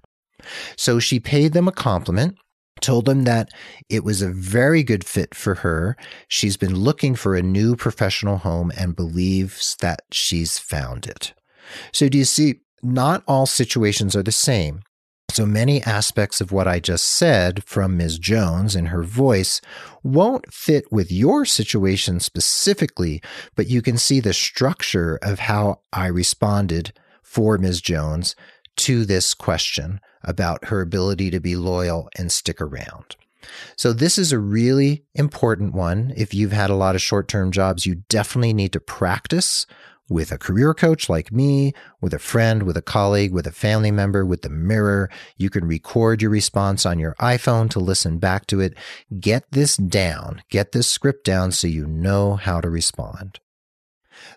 So 0.77 0.99
she 0.99 1.21
paid 1.21 1.53
them 1.53 1.69
a 1.69 1.73
compliment 1.73 2.37
told 2.81 3.05
them 3.07 3.23
that 3.25 3.49
it 3.89 4.05
was 4.05 4.21
a 4.21 4.31
very 4.31 4.83
good 4.83 5.05
fit 5.05 5.35
for 5.35 5.57
her. 5.57 5.97
She's 6.29 6.57
been 6.57 6.75
looking 6.75 7.15
for 7.15 7.35
a 7.35 7.43
new 7.43 7.77
professional 7.77 8.39
home 8.39 8.73
and 8.77 8.97
believes 8.97 9.77
that 9.81 10.03
she's 10.11 10.59
found 10.59 11.07
it. 11.07 11.33
So, 11.93 12.09
do 12.09 12.19
you 12.19 12.25
see, 12.25 12.61
not 12.83 13.23
all 13.29 13.47
situations 13.47 14.17
are 14.17 14.23
the 14.23 14.33
same. 14.33 14.83
So 15.31 15.47
many 15.47 15.83
aspects 15.85 16.43
of 16.43 16.52
what 16.52 16.69
I 16.69 16.79
just 16.79 17.07
said 17.07 17.64
from 17.64 17.97
Ms. 17.97 18.19
Jones 18.19 18.76
and 18.76 18.88
her 18.88 19.02
voice 19.02 19.62
won't 20.02 20.52
fit 20.52 20.93
with 20.93 21.11
your 21.11 21.47
situation 21.47 22.21
specifically, 22.21 23.23
but 23.57 23.67
you 23.67 23.81
can 23.81 23.97
see 23.97 24.21
the 24.21 24.35
structure 24.35 25.19
of 25.23 25.38
how 25.38 25.81
I 25.91 26.09
responded 26.09 26.93
for 27.23 27.57
Ms. 27.57 27.81
Jones 27.81 28.37
to 28.76 29.07
this 29.07 29.33
question 29.33 30.00
about 30.23 30.67
her 30.67 30.83
ability 30.83 31.31
to 31.31 31.41
be 31.41 31.57
loyal 31.57 32.11
and 32.19 32.31
stick 32.31 32.61
around. 32.61 33.17
So, 33.76 33.93
this 33.93 34.19
is 34.19 34.33
a 34.33 34.38
really 34.38 35.05
important 35.14 35.73
one. 35.73 36.12
If 36.14 36.35
you've 36.35 36.52
had 36.52 36.71
a 36.71 36.76
lot 36.76 36.95
of 36.95 37.00
short 37.00 37.26
term 37.26 37.52
jobs, 37.52 37.87
you 37.87 37.97
definitely 38.09 38.52
need 38.52 38.73
to 38.75 38.81
practice 38.81 39.67
with 40.09 40.33
a 40.33 40.39
career 40.39 40.75
coach 40.75 41.09
like 41.09 41.33
me, 41.33 41.73
with 42.01 42.13
a 42.15 42.19
friend, 42.19 42.65
with 42.65 42.77
a 42.77 42.83
colleague, 42.83 43.33
with 43.33 43.47
a 43.47 43.53
family 43.53 43.91
member, 43.91 44.25
with 44.25 44.43
the 44.43 44.51
mirror. 44.51 45.11
You 45.37 45.51
can 45.51 45.65
record 45.65 46.23
your 46.23 46.31
response 46.31 46.85
on 46.85 46.99
your 46.99 47.15
iPhone 47.15 47.71
to 47.71 47.81
listen 47.81 48.19
back 48.19 48.47
to 48.49 48.61
it. 48.61 48.75
Get 49.19 49.45
this 49.51 49.77
down, 49.77 50.43
get 50.51 50.73
this 50.73 50.89
script 50.89 51.25
down 51.25 51.53
so 51.53 51.67
you 51.67 51.87
know 51.87 52.37
how 52.37 52.61
to 52.61 52.69
respond. 52.69 53.41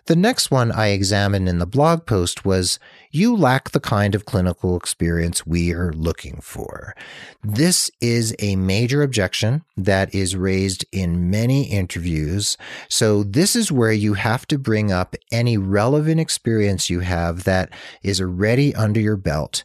The 0.06 0.16
next 0.16 0.50
one 0.50 0.70
I 0.70 0.88
examined 0.88 1.48
in 1.48 1.58
the 1.58 1.66
blog 1.66 2.06
post 2.06 2.44
was 2.44 2.78
You 3.10 3.36
lack 3.36 3.70
the 3.70 3.80
kind 3.80 4.14
of 4.14 4.24
clinical 4.24 4.76
experience 4.76 5.46
we 5.46 5.72
are 5.72 5.92
looking 5.92 6.40
for. 6.40 6.94
This 7.42 7.90
is 8.00 8.34
a 8.38 8.56
major 8.56 9.02
objection 9.02 9.64
that 9.76 10.14
is 10.14 10.36
raised 10.36 10.84
in 10.92 11.30
many 11.30 11.64
interviews. 11.64 12.56
So, 12.88 13.22
this 13.22 13.56
is 13.56 13.72
where 13.72 13.92
you 13.92 14.14
have 14.14 14.46
to 14.48 14.58
bring 14.58 14.92
up 14.92 15.14
any 15.32 15.56
relevant 15.56 16.20
experience 16.20 16.90
you 16.90 17.00
have 17.00 17.44
that 17.44 17.70
is 18.02 18.20
already 18.20 18.74
under 18.74 19.00
your 19.00 19.16
belt. 19.16 19.64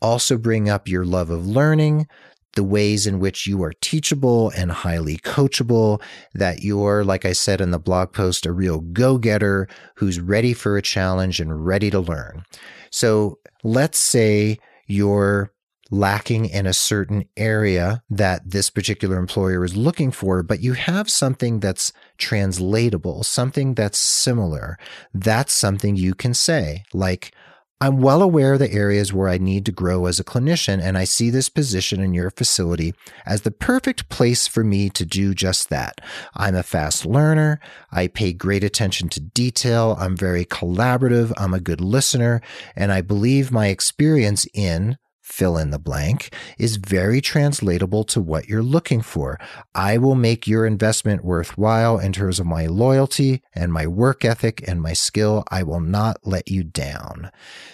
Also, 0.00 0.36
bring 0.36 0.68
up 0.68 0.88
your 0.88 1.04
love 1.04 1.30
of 1.30 1.46
learning, 1.46 2.08
the 2.54 2.64
ways 2.64 3.06
in 3.06 3.18
which 3.18 3.46
you 3.46 3.62
are 3.62 3.72
teachable 3.80 4.50
and 4.56 4.70
highly 4.70 5.16
coachable, 5.18 6.02
that 6.34 6.62
you're, 6.62 7.04
like 7.04 7.24
I 7.24 7.32
said 7.32 7.60
in 7.60 7.70
the 7.70 7.78
blog 7.78 8.12
post, 8.12 8.46
a 8.46 8.52
real 8.52 8.80
go 8.80 9.18
getter 9.18 9.68
who's 9.96 10.20
ready 10.20 10.52
for 10.52 10.76
a 10.76 10.82
challenge 10.82 11.40
and 11.40 11.64
ready 11.64 11.90
to 11.90 12.00
learn. 12.00 12.44
So 12.90 13.38
let's 13.64 13.98
say 13.98 14.58
you're 14.86 15.52
lacking 15.90 16.46
in 16.46 16.66
a 16.66 16.72
certain 16.72 17.22
area 17.36 18.02
that 18.08 18.40
this 18.50 18.70
particular 18.70 19.18
employer 19.18 19.62
is 19.62 19.76
looking 19.76 20.10
for, 20.10 20.42
but 20.42 20.60
you 20.60 20.72
have 20.72 21.10
something 21.10 21.60
that's 21.60 21.92
translatable, 22.16 23.22
something 23.22 23.74
that's 23.74 23.98
similar. 23.98 24.78
That's 25.12 25.52
something 25.52 25.94
you 25.94 26.14
can 26.14 26.32
say, 26.32 26.84
like, 26.94 27.34
I'm 27.82 28.00
well 28.00 28.22
aware 28.22 28.52
of 28.52 28.60
the 28.60 28.72
areas 28.72 29.12
where 29.12 29.28
I 29.28 29.38
need 29.38 29.66
to 29.66 29.72
grow 29.72 30.06
as 30.06 30.20
a 30.20 30.24
clinician, 30.24 30.80
and 30.80 30.96
I 30.96 31.02
see 31.02 31.30
this 31.30 31.48
position 31.48 32.00
in 32.00 32.14
your 32.14 32.30
facility 32.30 32.94
as 33.26 33.40
the 33.40 33.50
perfect 33.50 34.08
place 34.08 34.46
for 34.46 34.62
me 34.62 34.88
to 34.90 35.04
do 35.04 35.34
just 35.34 35.68
that. 35.70 36.00
I'm 36.36 36.54
a 36.54 36.62
fast 36.62 37.04
learner. 37.04 37.58
I 37.90 38.06
pay 38.06 38.34
great 38.34 38.62
attention 38.62 39.08
to 39.08 39.20
detail. 39.20 39.96
I'm 39.98 40.16
very 40.16 40.44
collaborative. 40.44 41.32
I'm 41.36 41.54
a 41.54 41.58
good 41.58 41.80
listener. 41.80 42.40
And 42.76 42.92
I 42.92 43.00
believe 43.00 43.50
my 43.50 43.66
experience 43.66 44.46
in 44.54 44.96
fill 45.32 45.56
in 45.56 45.70
the 45.70 45.78
blank 45.78 46.34
is 46.58 46.76
very 46.76 47.22
translatable 47.22 48.04
to 48.04 48.20
what 48.20 48.48
you're 48.48 48.62
looking 48.62 49.00
for. 49.00 49.40
I 49.74 49.96
will 49.96 50.14
make 50.14 50.46
your 50.46 50.66
investment 50.66 51.24
worthwhile 51.24 51.98
in 51.98 52.12
terms 52.12 52.38
of 52.38 52.44
my 52.44 52.66
loyalty 52.66 53.42
and 53.54 53.72
my 53.72 53.86
work 53.86 54.26
ethic 54.26 54.62
and 54.68 54.82
my 54.82 54.92
skill. 54.92 55.42
I 55.50 55.62
will 55.62 55.80
not 55.80 56.18
let 56.22 56.50
you 56.50 56.62
down. 56.62 57.30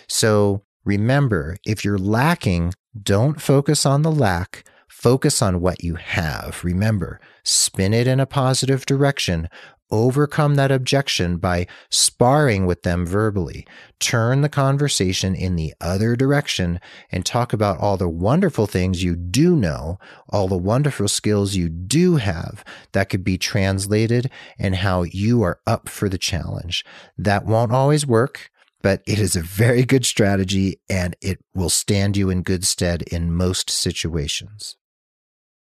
So 0.07 0.63
remember, 0.85 1.57
if 1.67 1.85
you're 1.85 1.99
lacking, 1.99 2.75
don't 3.01 3.43
focus 3.43 3.85
on 3.85 4.03
the 4.03 4.13
lack. 4.13 4.65
Focus 4.87 5.43
on 5.43 5.61
what 5.61 5.83
you 5.83 5.97
have. 5.97 6.61
Remember, 6.63 7.21
spin 7.43 7.93
it 7.93 8.07
in 8.07 8.21
a 8.21 8.27
positive 8.27 8.87
direction 8.87 9.49
overcome 9.91 10.55
that 10.57 10.71
objection 10.71 11.37
by 11.39 11.67
sparring 11.91 12.67
with 12.67 12.83
them 12.83 13.07
verbally. 13.07 13.67
Turn 13.99 14.41
the 14.41 14.49
conversation 14.49 15.35
in 15.35 15.57
the 15.57 15.75
other 15.81 16.17
direction 16.17 16.81
and 17.11 17.25
talk 17.25 17.53
about 17.53 17.79
all 17.79 17.97
the 17.97 18.09
wonderful 18.09 18.67
things 18.67 19.03
you 19.03 19.17
do 19.17 19.57
know, 19.57 19.99
all 20.29 20.49
the 20.49 20.57
wonderful 20.57 21.09
skills 21.09 21.55
you 21.55 21.69
do 21.69 22.17
have 22.17 22.65
that 22.93 23.09
could 23.09 23.25
be 23.25 23.39
translated 23.39 24.31
and 24.59 24.77
how 24.77 25.03
you 25.03 25.43
are 25.43 25.61
up 25.67 25.89
for 25.89 26.09
the 26.09 26.19
challenge. 26.19 26.85
That 27.17 27.47
won't 27.47 27.73
always 27.73 28.07
work. 28.07 28.51
But 28.81 29.03
it 29.07 29.19
is 29.19 29.35
a 29.35 29.43
very 29.43 29.85
good 29.85 30.07
strategy 30.07 30.81
and 30.89 31.17
it 31.21 31.41
will 31.53 31.69
stand 31.69 32.17
you 32.17 32.31
in 32.31 32.43
good 32.43 32.65
stead 32.65 33.03
in 33.03 33.33
most 33.33 33.71
situations. 33.71 34.77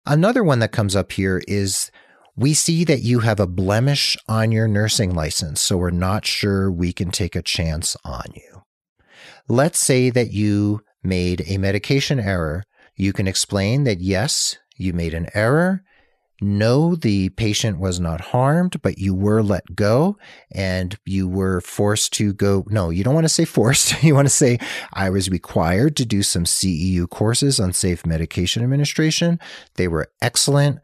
Another 0.06 0.44
one 0.44 0.60
that 0.60 0.72
comes 0.72 0.96
up 0.96 1.12
here 1.14 1.42
is 1.48 1.92
we 2.36 2.54
see 2.54 2.84
that 2.84 3.02
you 3.02 3.20
have 3.20 3.40
a 3.40 3.48
blemish 3.48 4.18
on 4.28 4.52
your 4.52 4.68
nursing 4.68 5.14
license, 5.14 5.62
so 5.62 5.78
we're 5.78 5.92
not 5.92 6.26
sure 6.26 6.72
we 6.72 6.92
can 6.92 7.12
take 7.12 7.36
a 7.36 7.42
chance 7.42 7.96
on 8.04 8.26
you. 8.34 8.64
Let's 9.48 9.80
say 9.80 10.10
that 10.10 10.32
you 10.32 10.82
made 11.04 11.44
a 11.48 11.58
medication 11.58 12.20
error. 12.20 12.64
You 12.96 13.14
can 13.14 13.28
explain 13.28 13.84
that 13.84 14.00
yes, 14.00 14.58
you 14.78 14.94
made 14.94 15.14
an 15.14 15.28
error. 15.36 15.84
No, 16.42 16.96
the 16.96 17.30
patient 17.30 17.80
was 17.80 18.00
not 18.00 18.20
harmed, 18.20 18.82
but 18.82 18.98
you 18.98 19.14
were 19.14 19.44
let 19.44 19.76
go 19.76 20.18
and 20.52 20.98
you 21.06 21.28
were 21.28 21.62
forced 21.62 22.14
to 22.14 22.34
go. 22.34 22.66
No, 22.68 22.90
you 22.90 23.04
don't 23.04 23.14
want 23.14 23.26
to 23.26 23.30
say 23.30 23.46
forced. 23.46 23.94
You 24.04 24.16
want 24.16 24.28
to 24.28 24.34
say, 24.34 24.58
I 24.92 25.10
was 25.10 25.30
required 25.30 25.96
to 25.98 26.06
do 26.06 26.24
some 26.24 26.44
CEU 26.44 27.10
courses 27.10 27.60
on 27.60 27.72
safe 27.72 28.06
medication 28.06 28.64
administration. 28.64 29.40
They 29.76 29.88
were 29.88 30.12
excellent 30.22 30.80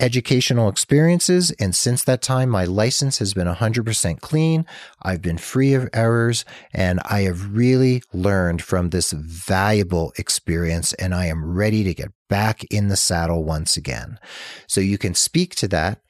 educational 0.00 0.68
experiences. 0.68 1.50
And 1.58 1.74
since 1.74 2.04
that 2.04 2.22
time, 2.22 2.48
my 2.48 2.64
license 2.64 3.18
has 3.18 3.34
been 3.34 3.48
100% 3.48 4.20
clean. 4.20 4.64
I've 5.02 5.22
been 5.22 5.38
free 5.38 5.74
of 5.74 5.88
errors 5.92 6.44
and 6.72 7.00
I 7.04 7.22
have 7.22 7.56
really 7.56 8.02
learned 8.12 8.62
from 8.62 8.90
this 8.90 9.12
valuable 9.12 10.12
experience 10.16 10.92
and 10.94 11.14
I 11.14 11.26
am 11.26 11.44
ready 11.44 11.84
to 11.84 11.94
get 11.94 12.12
back 12.28 12.64
in 12.64 12.88
the 12.88 12.96
saddle 12.96 13.44
once 13.44 13.76
again. 13.76 14.18
So 14.66 14.80
you 14.80 14.98
can 14.98 15.14
speak 15.14 15.54
to 15.56 15.68
that. 15.68 16.00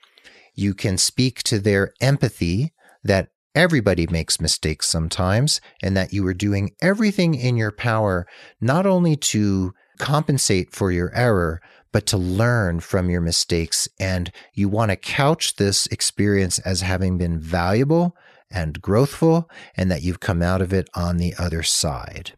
You 0.54 0.74
can 0.74 0.98
speak 0.98 1.42
to 1.44 1.58
their 1.58 1.92
empathy 2.00 2.72
that 3.04 3.28
everybody 3.54 4.06
makes 4.06 4.40
mistakes 4.40 4.88
sometimes 4.88 5.60
and 5.82 5.96
that 5.96 6.12
you 6.12 6.26
are 6.26 6.34
doing 6.34 6.70
everything 6.82 7.34
in 7.34 7.56
your 7.56 7.72
power, 7.72 8.26
not 8.60 8.86
only 8.86 9.16
to 9.16 9.72
compensate 9.98 10.72
for 10.72 10.92
your 10.92 11.14
error, 11.14 11.60
but 11.92 12.06
to 12.06 12.16
learn 12.16 12.80
from 12.80 13.10
your 13.10 13.20
mistakes. 13.20 13.88
And 13.98 14.30
you 14.54 14.68
want 14.68 14.90
to 14.90 14.96
couch 14.96 15.56
this 15.56 15.86
experience 15.88 16.58
as 16.60 16.80
having 16.80 17.18
been 17.18 17.38
valuable 17.38 18.16
and 18.50 18.80
growthful, 18.80 19.44
and 19.76 19.90
that 19.90 20.02
you've 20.02 20.20
come 20.20 20.40
out 20.40 20.62
of 20.62 20.72
it 20.72 20.88
on 20.94 21.18
the 21.18 21.34
other 21.38 21.62
side. 21.62 22.32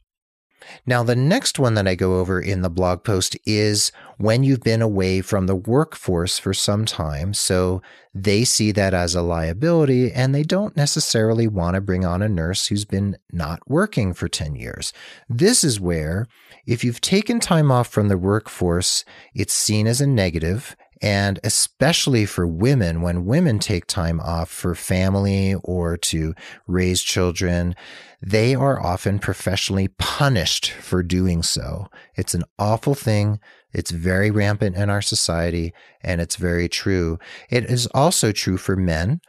Now, 0.86 1.02
the 1.02 1.16
next 1.16 1.58
one 1.58 1.74
that 1.74 1.88
I 1.88 1.94
go 1.94 2.18
over 2.18 2.40
in 2.40 2.62
the 2.62 2.70
blog 2.70 3.04
post 3.04 3.36
is 3.46 3.92
when 4.18 4.44
you've 4.44 4.62
been 4.62 4.82
away 4.82 5.20
from 5.20 5.46
the 5.46 5.56
workforce 5.56 6.38
for 6.38 6.52
some 6.52 6.84
time. 6.84 7.32
So 7.34 7.82
they 8.14 8.44
see 8.44 8.72
that 8.72 8.92
as 8.92 9.14
a 9.14 9.22
liability 9.22 10.12
and 10.12 10.34
they 10.34 10.42
don't 10.42 10.76
necessarily 10.76 11.46
want 11.46 11.74
to 11.74 11.80
bring 11.80 12.04
on 12.04 12.22
a 12.22 12.28
nurse 12.28 12.66
who's 12.66 12.84
been 12.84 13.16
not 13.32 13.60
working 13.68 14.12
for 14.12 14.28
10 14.28 14.56
years. 14.56 14.92
This 15.28 15.62
is 15.64 15.80
where, 15.80 16.26
if 16.66 16.84
you've 16.84 17.00
taken 17.00 17.40
time 17.40 17.70
off 17.70 17.88
from 17.88 18.08
the 18.08 18.18
workforce, 18.18 19.04
it's 19.34 19.54
seen 19.54 19.86
as 19.86 20.00
a 20.00 20.06
negative 20.06 20.76
and 21.00 21.38
especially 21.42 22.26
for 22.26 22.46
women, 22.46 23.00
when 23.00 23.24
women 23.24 23.58
take 23.58 23.86
time 23.86 24.20
off 24.20 24.50
for 24.50 24.74
family 24.74 25.54
or 25.64 25.96
to 25.96 26.34
raise 26.66 27.02
children, 27.02 27.74
they 28.20 28.54
are 28.54 28.84
often 28.84 29.18
professionally 29.18 29.88
punished 29.98 30.70
for 30.70 31.02
doing 31.02 31.42
so. 31.42 31.86
It's 32.16 32.34
an 32.34 32.44
awful 32.58 32.94
thing. 32.94 33.40
It's 33.72 33.90
very 33.90 34.30
rampant 34.30 34.76
in 34.76 34.90
our 34.90 35.00
society, 35.00 35.72
and 36.02 36.20
it's 36.20 36.36
very 36.36 36.68
true. 36.68 37.18
It 37.48 37.64
is 37.64 37.86
also 37.94 38.32
true 38.32 38.58
for 38.58 38.76
men, 38.76 39.20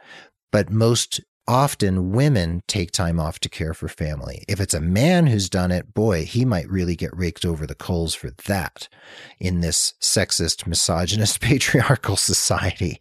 but 0.50 0.70
most 0.70 1.20
often 1.48 2.12
women 2.12 2.62
take 2.66 2.92
time 2.92 3.18
off 3.18 3.38
to 3.40 3.48
care 3.48 3.74
for 3.74 3.88
family. 3.88 4.44
If 4.48 4.60
it's 4.60 4.74
a 4.74 4.80
man 4.80 5.26
who's 5.26 5.50
done 5.50 5.70
it, 5.70 5.94
boy, 5.94 6.24
he 6.24 6.44
might 6.44 6.68
really 6.70 6.96
get 6.96 7.16
raked 7.16 7.44
over 7.44 7.66
the 7.66 7.74
coals 7.74 8.14
for 8.14 8.30
that 8.46 8.88
in 9.38 9.60
this 9.60 9.94
sexist, 10.00 10.66
misogynist, 10.66 11.40
patriarchal 11.40 12.16
society. 12.16 13.00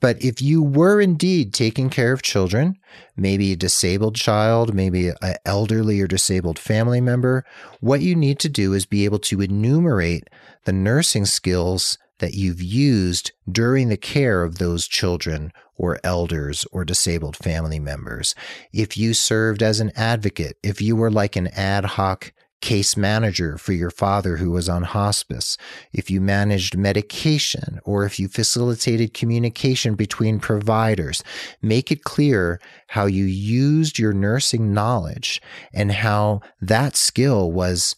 But 0.00 0.20
if 0.20 0.42
you 0.42 0.64
were 0.64 1.00
indeed 1.00 1.54
taking 1.54 1.88
care 1.88 2.12
of 2.12 2.22
children, 2.22 2.76
maybe 3.16 3.52
a 3.52 3.56
disabled 3.56 4.16
child, 4.16 4.74
maybe 4.74 5.10
an 5.10 5.36
elderly 5.46 6.00
or 6.00 6.08
disabled 6.08 6.58
family 6.58 7.00
member, 7.00 7.44
what 7.78 8.00
you 8.00 8.16
need 8.16 8.40
to 8.40 8.48
do 8.48 8.72
is 8.72 8.84
be 8.84 9.04
able 9.04 9.20
to 9.20 9.40
enumerate 9.40 10.28
the 10.64 10.72
nursing 10.72 11.24
skills 11.24 11.98
that 12.22 12.34
you've 12.34 12.62
used 12.62 13.32
during 13.50 13.88
the 13.88 13.96
care 13.96 14.44
of 14.44 14.58
those 14.58 14.86
children 14.86 15.52
or 15.74 15.98
elders 16.04 16.64
or 16.70 16.84
disabled 16.84 17.36
family 17.36 17.80
members. 17.80 18.36
If 18.72 18.96
you 18.96 19.12
served 19.12 19.60
as 19.60 19.80
an 19.80 19.90
advocate, 19.96 20.56
if 20.62 20.80
you 20.80 20.94
were 20.94 21.10
like 21.10 21.34
an 21.34 21.48
ad 21.48 21.84
hoc 21.84 22.32
case 22.60 22.96
manager 22.96 23.58
for 23.58 23.72
your 23.72 23.90
father 23.90 24.36
who 24.36 24.52
was 24.52 24.68
on 24.68 24.84
hospice, 24.84 25.58
if 25.92 26.12
you 26.12 26.20
managed 26.20 26.76
medication, 26.76 27.80
or 27.84 28.04
if 28.04 28.20
you 28.20 28.28
facilitated 28.28 29.12
communication 29.12 29.96
between 29.96 30.38
providers, 30.38 31.24
make 31.60 31.90
it 31.90 32.04
clear 32.04 32.60
how 32.86 33.06
you 33.06 33.24
used 33.24 33.98
your 33.98 34.12
nursing 34.12 34.72
knowledge 34.72 35.42
and 35.74 35.90
how 35.90 36.40
that 36.60 36.94
skill 36.94 37.50
was 37.50 37.96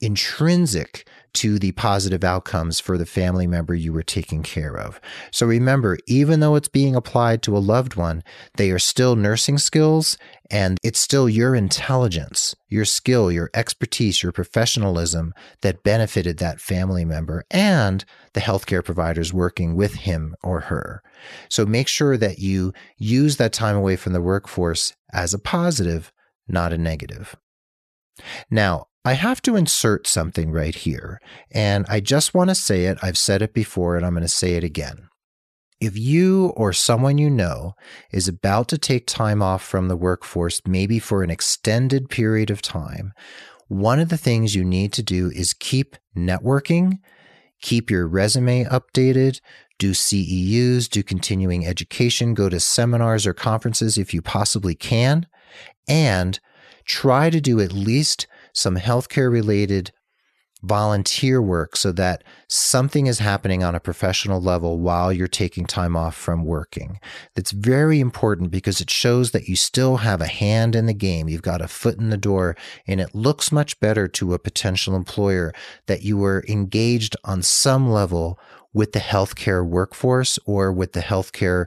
intrinsic 0.00 1.06
to 1.34 1.58
the 1.58 1.72
positive 1.72 2.24
outcomes 2.24 2.80
for 2.80 2.98
the 2.98 3.06
family 3.06 3.46
member 3.46 3.74
you 3.74 3.92
were 3.92 4.02
taking 4.02 4.42
care 4.42 4.76
of. 4.76 5.00
So 5.30 5.46
remember, 5.46 5.98
even 6.06 6.40
though 6.40 6.56
it's 6.56 6.68
being 6.68 6.94
applied 6.94 7.42
to 7.42 7.56
a 7.56 7.58
loved 7.58 7.94
one, 7.94 8.22
they 8.56 8.70
are 8.70 8.78
still 8.78 9.16
nursing 9.16 9.58
skills 9.58 10.18
And 10.52 10.78
it's 10.82 11.00
still 11.00 11.30
your 11.30 11.54
intelligence, 11.54 12.54
your 12.68 12.84
skill, 12.84 13.32
your 13.32 13.48
expertise, 13.54 14.22
your 14.22 14.32
professionalism 14.32 15.32
that 15.62 15.82
benefited 15.82 16.36
that 16.38 16.60
family 16.60 17.06
member 17.06 17.44
and 17.50 18.04
the 18.34 18.40
healthcare 18.40 18.84
providers 18.84 19.32
working 19.32 19.74
with 19.76 19.94
him 19.94 20.36
or 20.42 20.60
her. 20.60 21.02
So 21.48 21.64
make 21.64 21.88
sure 21.88 22.18
that 22.18 22.38
you 22.38 22.74
use 22.98 23.38
that 23.38 23.54
time 23.54 23.76
away 23.76 23.96
from 23.96 24.12
the 24.12 24.20
workforce 24.20 24.92
as 25.10 25.32
a 25.32 25.38
positive, 25.38 26.12
not 26.46 26.74
a 26.74 26.78
negative. 26.78 27.34
Now, 28.50 28.88
I 29.04 29.14
have 29.14 29.42
to 29.42 29.56
insert 29.56 30.06
something 30.06 30.52
right 30.52 30.74
here, 30.74 31.20
and 31.50 31.84
I 31.88 31.98
just 31.98 32.34
want 32.34 32.50
to 32.50 32.54
say 32.54 32.84
it. 32.86 32.98
I've 33.02 33.18
said 33.18 33.42
it 33.42 33.52
before, 33.52 33.96
and 33.96 34.06
I'm 34.06 34.14
going 34.14 34.22
to 34.22 34.28
say 34.28 34.54
it 34.54 34.62
again. 34.62 35.08
If 35.80 35.98
you 35.98 36.52
or 36.56 36.72
someone 36.72 37.18
you 37.18 37.28
know 37.28 37.72
is 38.12 38.28
about 38.28 38.68
to 38.68 38.78
take 38.78 39.08
time 39.08 39.42
off 39.42 39.64
from 39.64 39.88
the 39.88 39.96
workforce, 39.96 40.60
maybe 40.64 41.00
for 41.00 41.24
an 41.24 41.30
extended 41.30 42.08
period 42.08 42.50
of 42.50 42.62
time, 42.62 43.12
one 43.66 43.98
of 43.98 44.08
the 44.08 44.16
things 44.16 44.54
you 44.54 44.62
need 44.62 44.92
to 44.92 45.02
do 45.02 45.32
is 45.34 45.52
keep 45.52 45.96
networking, 46.16 46.98
keep 47.60 47.90
your 47.90 48.06
resume 48.06 48.64
updated, 48.66 49.40
do 49.78 49.90
CEUs, 49.90 50.88
do 50.88 51.02
continuing 51.02 51.66
education, 51.66 52.34
go 52.34 52.48
to 52.48 52.60
seminars 52.60 53.26
or 53.26 53.34
conferences 53.34 53.98
if 53.98 54.14
you 54.14 54.22
possibly 54.22 54.76
can, 54.76 55.26
and 55.88 56.38
try 56.84 57.30
to 57.30 57.40
do 57.40 57.58
at 57.58 57.72
least 57.72 58.28
some 58.52 58.76
healthcare 58.76 59.30
related 59.30 59.92
volunteer 60.62 61.42
work 61.42 61.76
so 61.76 61.90
that 61.92 62.22
something 62.48 63.06
is 63.06 63.18
happening 63.18 63.64
on 63.64 63.74
a 63.74 63.80
professional 63.80 64.40
level 64.40 64.78
while 64.78 65.12
you're 65.12 65.26
taking 65.26 65.66
time 65.66 65.96
off 65.96 66.14
from 66.14 66.44
working. 66.44 67.00
That's 67.34 67.50
very 67.50 67.98
important 67.98 68.50
because 68.50 68.80
it 68.80 68.88
shows 68.88 69.32
that 69.32 69.48
you 69.48 69.56
still 69.56 69.98
have 69.98 70.20
a 70.20 70.26
hand 70.26 70.76
in 70.76 70.86
the 70.86 70.94
game. 70.94 71.28
You've 71.28 71.42
got 71.42 71.60
a 71.60 71.68
foot 71.68 71.98
in 71.98 72.10
the 72.10 72.16
door 72.16 72.56
and 72.86 73.00
it 73.00 73.14
looks 73.14 73.50
much 73.50 73.78
better 73.80 74.06
to 74.08 74.34
a 74.34 74.38
potential 74.38 74.94
employer 74.94 75.52
that 75.86 76.02
you 76.02 76.16
were 76.16 76.44
engaged 76.48 77.16
on 77.24 77.42
some 77.42 77.90
level 77.90 78.38
with 78.72 78.92
the 78.92 79.00
healthcare 79.00 79.66
workforce 79.66 80.38
or 80.46 80.72
with 80.72 80.92
the 80.92 81.00
healthcare 81.00 81.66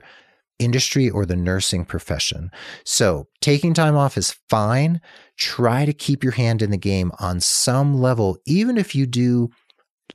industry 0.58 1.10
or 1.10 1.26
the 1.26 1.36
nursing 1.36 1.84
profession. 1.84 2.50
So 2.84 3.28
taking 3.40 3.74
time 3.74 3.96
off 3.96 4.16
is 4.16 4.36
fine. 4.48 5.00
Try 5.36 5.84
to 5.84 5.92
keep 5.92 6.22
your 6.22 6.32
hand 6.32 6.62
in 6.62 6.70
the 6.70 6.76
game 6.76 7.12
on 7.18 7.40
some 7.40 8.00
level, 8.00 8.38
even 8.46 8.78
if 8.78 8.94
you 8.94 9.06
do, 9.06 9.50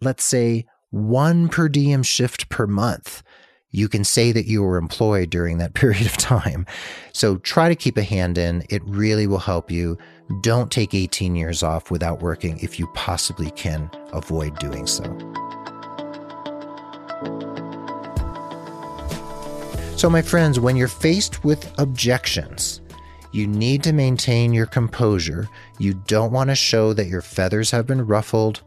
let's 0.01 0.23
say, 0.23 0.65
one 0.89 1.47
per 1.47 1.69
diem 1.69 2.03
shift 2.03 2.49
per 2.49 2.67
month. 2.67 3.23
You 3.73 3.87
can 3.87 4.03
say 4.03 4.33
that 4.33 4.47
you 4.47 4.63
were 4.63 4.77
employed 4.77 5.29
during 5.29 5.57
that 5.59 5.73
period 5.75 6.05
of 6.05 6.17
time. 6.17 6.65
So 7.13 7.37
try 7.37 7.69
to 7.69 7.75
keep 7.75 7.97
a 7.97 8.03
hand 8.03 8.37
in. 8.37 8.63
It 8.69 8.83
really 8.85 9.27
will 9.27 9.39
help 9.39 9.71
you. 9.71 9.97
Don't 10.41 10.71
take 10.71 10.93
18 10.93 11.35
years 11.35 11.61
off 11.63 11.91
without 11.91 12.21
working 12.21 12.57
if 12.59 12.79
you 12.79 12.87
possibly 12.93 13.51
can 13.51 13.89
avoid 14.13 14.57
doing 14.59 14.87
so. 14.87 15.03
So, 20.01 20.09
my 20.09 20.23
friends, 20.23 20.59
when 20.59 20.75
you're 20.75 20.87
faced 20.87 21.43
with 21.43 21.71
objections, 21.77 22.81
you 23.33 23.45
need 23.45 23.83
to 23.83 23.93
maintain 23.93 24.51
your 24.51 24.65
composure. 24.65 25.47
You 25.77 25.93
don't 26.07 26.31
want 26.31 26.49
to 26.49 26.55
show 26.55 26.91
that 26.93 27.05
your 27.05 27.21
feathers 27.21 27.69
have 27.69 27.85
been 27.85 28.07
ruffled. 28.07 28.63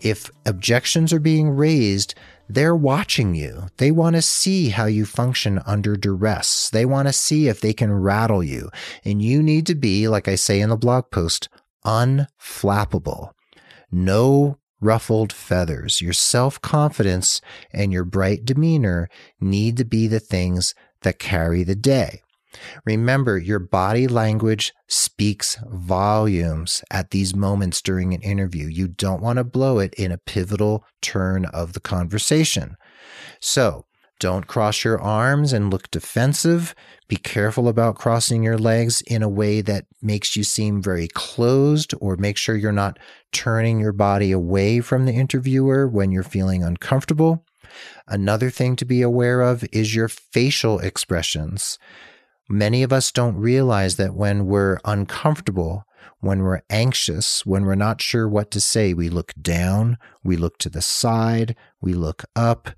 If 0.00 0.30
objections 0.46 1.12
are 1.12 1.20
being 1.20 1.50
raised, 1.50 2.14
they're 2.48 2.74
watching 2.74 3.34
you. 3.34 3.66
They 3.76 3.90
want 3.90 4.16
to 4.16 4.22
see 4.22 4.70
how 4.70 4.86
you 4.86 5.04
function 5.04 5.60
under 5.66 5.96
duress. 5.96 6.70
They 6.70 6.86
want 6.86 7.08
to 7.08 7.12
see 7.12 7.48
if 7.48 7.60
they 7.60 7.74
can 7.74 7.92
rattle 7.92 8.42
you. 8.42 8.70
And 9.04 9.20
you 9.20 9.42
need 9.42 9.66
to 9.66 9.74
be, 9.74 10.08
like 10.08 10.28
I 10.28 10.34
say 10.34 10.62
in 10.62 10.70
the 10.70 10.78
blog 10.78 11.10
post, 11.10 11.50
unflappable. 11.84 13.32
No 13.92 14.56
ruffled 14.80 15.32
feathers. 15.32 16.00
Your 16.00 16.12
self 16.12 16.60
confidence 16.60 17.40
and 17.72 17.92
your 17.92 18.04
bright 18.04 18.44
demeanor 18.44 19.08
need 19.40 19.76
to 19.76 19.84
be 19.84 20.06
the 20.06 20.20
things 20.20 20.74
that 21.02 21.18
carry 21.18 21.62
the 21.62 21.74
day. 21.74 22.22
Remember, 22.84 23.38
your 23.38 23.60
body 23.60 24.08
language 24.08 24.72
speaks 24.88 25.56
volumes 25.68 26.82
at 26.90 27.10
these 27.10 27.34
moments 27.34 27.80
during 27.80 28.12
an 28.12 28.22
interview. 28.22 28.66
You 28.66 28.88
don't 28.88 29.22
want 29.22 29.36
to 29.36 29.44
blow 29.44 29.78
it 29.78 29.94
in 29.94 30.10
a 30.10 30.18
pivotal 30.18 30.84
turn 31.00 31.44
of 31.46 31.74
the 31.74 31.80
conversation. 31.80 32.76
So, 33.40 33.86
don't 34.20 34.46
cross 34.46 34.84
your 34.84 35.00
arms 35.00 35.52
and 35.52 35.72
look 35.72 35.90
defensive. 35.90 36.74
Be 37.08 37.16
careful 37.16 37.66
about 37.66 37.96
crossing 37.96 38.44
your 38.44 38.58
legs 38.58 39.00
in 39.02 39.22
a 39.22 39.28
way 39.28 39.62
that 39.62 39.86
makes 40.00 40.36
you 40.36 40.44
seem 40.44 40.80
very 40.80 41.08
closed, 41.08 41.94
or 42.00 42.16
make 42.16 42.36
sure 42.36 42.54
you're 42.54 42.70
not 42.70 42.98
turning 43.32 43.80
your 43.80 43.92
body 43.92 44.30
away 44.30 44.80
from 44.80 45.06
the 45.06 45.12
interviewer 45.12 45.88
when 45.88 46.12
you're 46.12 46.22
feeling 46.22 46.62
uncomfortable. 46.62 47.44
Another 48.06 48.50
thing 48.50 48.76
to 48.76 48.84
be 48.84 49.02
aware 49.02 49.40
of 49.40 49.64
is 49.72 49.94
your 49.94 50.08
facial 50.08 50.78
expressions. 50.78 51.78
Many 52.48 52.82
of 52.82 52.92
us 52.92 53.10
don't 53.10 53.36
realize 53.36 53.96
that 53.96 54.14
when 54.14 54.46
we're 54.46 54.78
uncomfortable, 54.84 55.84
when 56.18 56.42
we're 56.42 56.62
anxious, 56.68 57.46
when 57.46 57.64
we're 57.64 57.74
not 57.74 58.02
sure 58.02 58.28
what 58.28 58.50
to 58.50 58.60
say, 58.60 58.92
we 58.92 59.08
look 59.08 59.32
down, 59.40 59.96
we 60.22 60.36
look 60.36 60.58
to 60.58 60.68
the 60.68 60.82
side, 60.82 61.56
we 61.80 61.94
look 61.94 62.24
up 62.36 62.70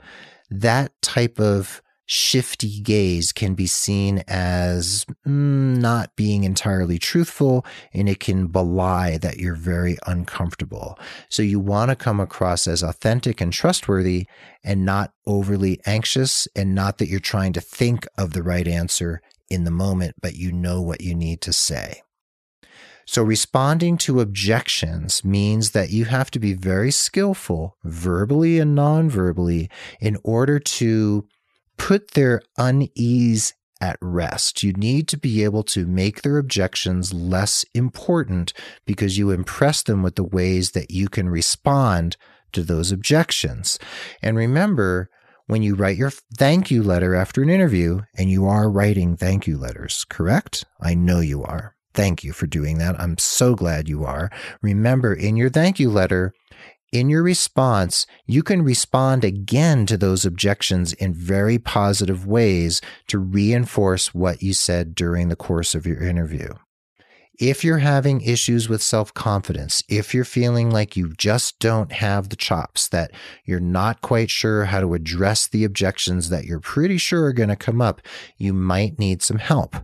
that 0.61 0.93
type 1.03 1.41
of 1.41 1.83
shifty 2.07 2.81
gaze 2.81 3.33
can 3.33 3.55
be 3.55 3.67
seen 3.67 4.23
as 4.29 5.07
mm, 5.27 5.77
not 5.79 6.15
being 6.17 6.45
entirely 6.45 6.99
truthful 6.99 7.65
and 7.95 8.09
it 8.09 8.21
can 8.21 8.49
belie 8.49 9.17
that 9.19 9.38
you're 9.38 9.55
very 9.55 9.97
uncomfortable. 10.07 10.99
So 11.31 11.43
you 11.43 11.59
want 11.59 11.91
to 11.91 11.97
come 11.97 12.21
across 12.21 12.67
as 12.67 12.83
authentic 12.83 13.41
and 13.41 13.53
trustworthy 13.53 14.27
and 14.62 14.85
not 14.85 15.12
overly 15.27 15.81
anxious 15.87 16.47
and 16.55 16.75
not 16.75 16.99
that 16.99 17.09
you're 17.09 17.21
trying 17.21 17.55
to 17.55 17.61
think 17.61 18.07
of 18.19 18.33
the 18.33 18.43
right 18.43 18.69
answer 18.69 19.23
in 19.49 19.65
the 19.65 19.71
moment, 19.71 20.17
but 20.21 20.35
you 20.35 20.53
know 20.53 20.83
what 20.83 21.01
you 21.01 21.15
need 21.15 21.41
to 21.43 21.53
say. 21.53 22.03
So 23.07 23.23
responding 23.23 23.99
to 23.99 24.21
objections 24.21 25.25
means 25.25 25.73
that 25.73 25.91
you 25.91 26.05
have 26.07 26.31
to 26.33 26.38
be 26.38 26.55
very 26.55 26.91
skillful, 26.91 27.77
verbally 27.85 28.59
and 28.59 28.75
non-verbally, 28.75 29.71
in 30.01 30.17
order 30.23 30.59
to 30.59 31.27
put 31.77 32.12
their 32.12 32.43
unease 32.57 33.55
at 33.81 33.99
rest. 34.01 34.62
You 34.62 34.73
need 34.75 35.09
to 35.09 35.17
be 35.17 35.43
able 35.43 35.65
to 35.65 35.87
make 35.87 36.23
their 36.23 36.38
objections 36.38 37.12
less 37.12 37.65
important 37.75 38.53
because 38.87 39.19
you 39.19 39.31
impress 39.31 39.83
them 39.83 40.03
with 40.03 40.15
the 40.15 40.25
ways 40.25 40.71
that 40.71 40.93
you 40.93 41.09
can 41.09 41.29
respond 41.29 42.17
to 42.53 42.62
those 42.62 42.93
objections. 42.93 43.79
And 44.23 44.37
remember, 44.37 45.11
when 45.47 45.62
you 45.62 45.75
write 45.75 45.97
your 45.97 46.12
thank 46.38 46.71
you 46.71 46.83
letter 46.83 47.17
after 47.17 47.43
an 47.43 47.51
interview, 47.51 48.03
and 48.17 48.31
you 48.31 48.47
are 48.47 48.71
writing 48.71 49.17
thank 49.17 49.49
you 49.49 49.59
letters, 49.59 50.07
correct? 50.09 50.65
I 50.81 50.95
know 50.95 51.19
you 51.19 51.43
are. 51.43 51.75
Thank 51.94 52.24
you 52.24 52.33
for 52.33 52.46
doing 52.46 52.78
that. 52.78 52.98
I'm 52.98 53.18
so 53.18 53.55
glad 53.55 53.88
you 53.88 54.05
are. 54.05 54.31
Remember, 54.62 55.12
in 55.12 55.37
your 55.37 55.50
thank 55.50 55.78
you 55.78 55.90
letter, 55.90 56.33
in 56.92 57.09
your 57.09 57.22
response, 57.22 58.07
you 58.26 58.42
can 58.42 58.62
respond 58.62 59.24
again 59.24 59.87
to 59.87 59.96
those 59.96 60.26
objections 60.26 60.92
in 60.92 61.14
very 61.14 61.59
positive 61.59 62.26
ways 62.26 62.83
to 63.09 63.18
reinforce 63.18 64.14
what 64.14 64.42
you 64.42 64.52
said 64.52 64.94
during 64.94 65.28
the 65.28 65.37
course 65.37 65.74
of 65.74 65.87
your 65.87 66.02
interview. 66.02 66.48
If 67.40 67.64
you're 67.64 67.78
having 67.78 68.20
issues 68.20 68.68
with 68.68 68.83
self 68.83 69.14
confidence, 69.14 69.83
if 69.88 70.14
you're 70.14 70.24
feeling 70.24 70.70
like 70.70 70.94
you 70.94 71.14
just 71.16 71.59
don't 71.59 71.92
have 71.92 72.28
the 72.28 72.37
chops, 72.37 72.88
that 72.88 73.11
you're 73.46 73.59
not 73.59 74.02
quite 74.02 74.31
sure 74.31 74.66
how 74.66 74.81
to 74.81 74.92
address 74.92 75.48
the 75.48 75.64
objections 75.64 76.28
that 76.28 76.44
you're 76.44 76.61
pretty 76.61 76.98
sure 76.98 77.24
are 77.24 77.33
going 77.33 77.48
to 77.48 77.57
come 77.57 77.81
up, 77.81 78.02
you 78.37 78.52
might 78.52 78.98
need 78.98 79.22
some 79.22 79.38
help 79.38 79.76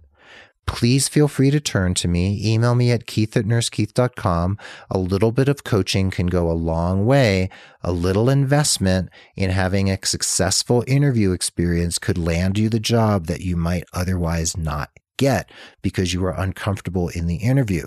please 0.68 1.08
feel 1.08 1.26
free 1.26 1.50
to 1.50 1.58
turn 1.58 1.94
to 1.94 2.06
me. 2.06 2.40
Email 2.44 2.74
me 2.76 2.92
at 2.92 3.06
keith 3.06 3.36
at 3.36 3.46
nursekeith.com. 3.46 4.58
A 4.90 4.98
little 4.98 5.32
bit 5.32 5.48
of 5.48 5.64
coaching 5.64 6.10
can 6.10 6.28
go 6.28 6.48
a 6.48 6.52
long 6.52 7.06
way. 7.06 7.48
A 7.82 7.90
little 7.90 8.28
investment 8.30 9.08
in 9.34 9.50
having 9.50 9.90
a 9.90 9.98
successful 10.04 10.84
interview 10.86 11.32
experience 11.32 11.98
could 11.98 12.18
land 12.18 12.58
you 12.58 12.68
the 12.68 12.78
job 12.78 13.26
that 13.26 13.40
you 13.40 13.56
might 13.56 13.84
otherwise 13.92 14.56
not 14.56 14.90
get 15.16 15.50
because 15.82 16.12
you 16.12 16.24
are 16.24 16.38
uncomfortable 16.38 17.08
in 17.08 17.26
the 17.26 17.36
interview. 17.36 17.86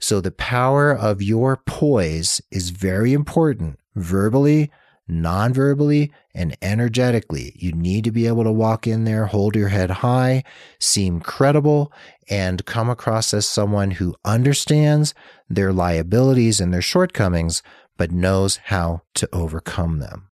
So 0.00 0.20
the 0.20 0.32
power 0.32 0.92
of 0.92 1.22
your 1.22 1.56
poise 1.56 2.40
is 2.50 2.70
very 2.70 3.12
important 3.12 3.78
verbally, 3.94 4.70
non-verbally 5.06 6.12
and 6.34 6.56
energetically. 6.62 7.52
You 7.56 7.72
need 7.72 8.04
to 8.04 8.10
be 8.10 8.26
able 8.26 8.44
to 8.44 8.52
walk 8.52 8.86
in 8.86 9.04
there, 9.04 9.26
hold 9.26 9.54
your 9.54 9.68
head 9.68 9.90
high, 9.90 10.44
seem 10.78 11.20
credible, 11.20 11.92
and 12.28 12.64
come 12.64 12.88
across 12.88 13.34
as 13.34 13.46
someone 13.46 13.92
who 13.92 14.14
understands 14.24 15.14
their 15.48 15.72
liabilities 15.72 16.60
and 16.60 16.72
their 16.72 16.82
shortcomings, 16.82 17.62
but 17.96 18.10
knows 18.10 18.56
how 18.64 19.02
to 19.14 19.28
overcome 19.32 19.98
them. 19.98 20.30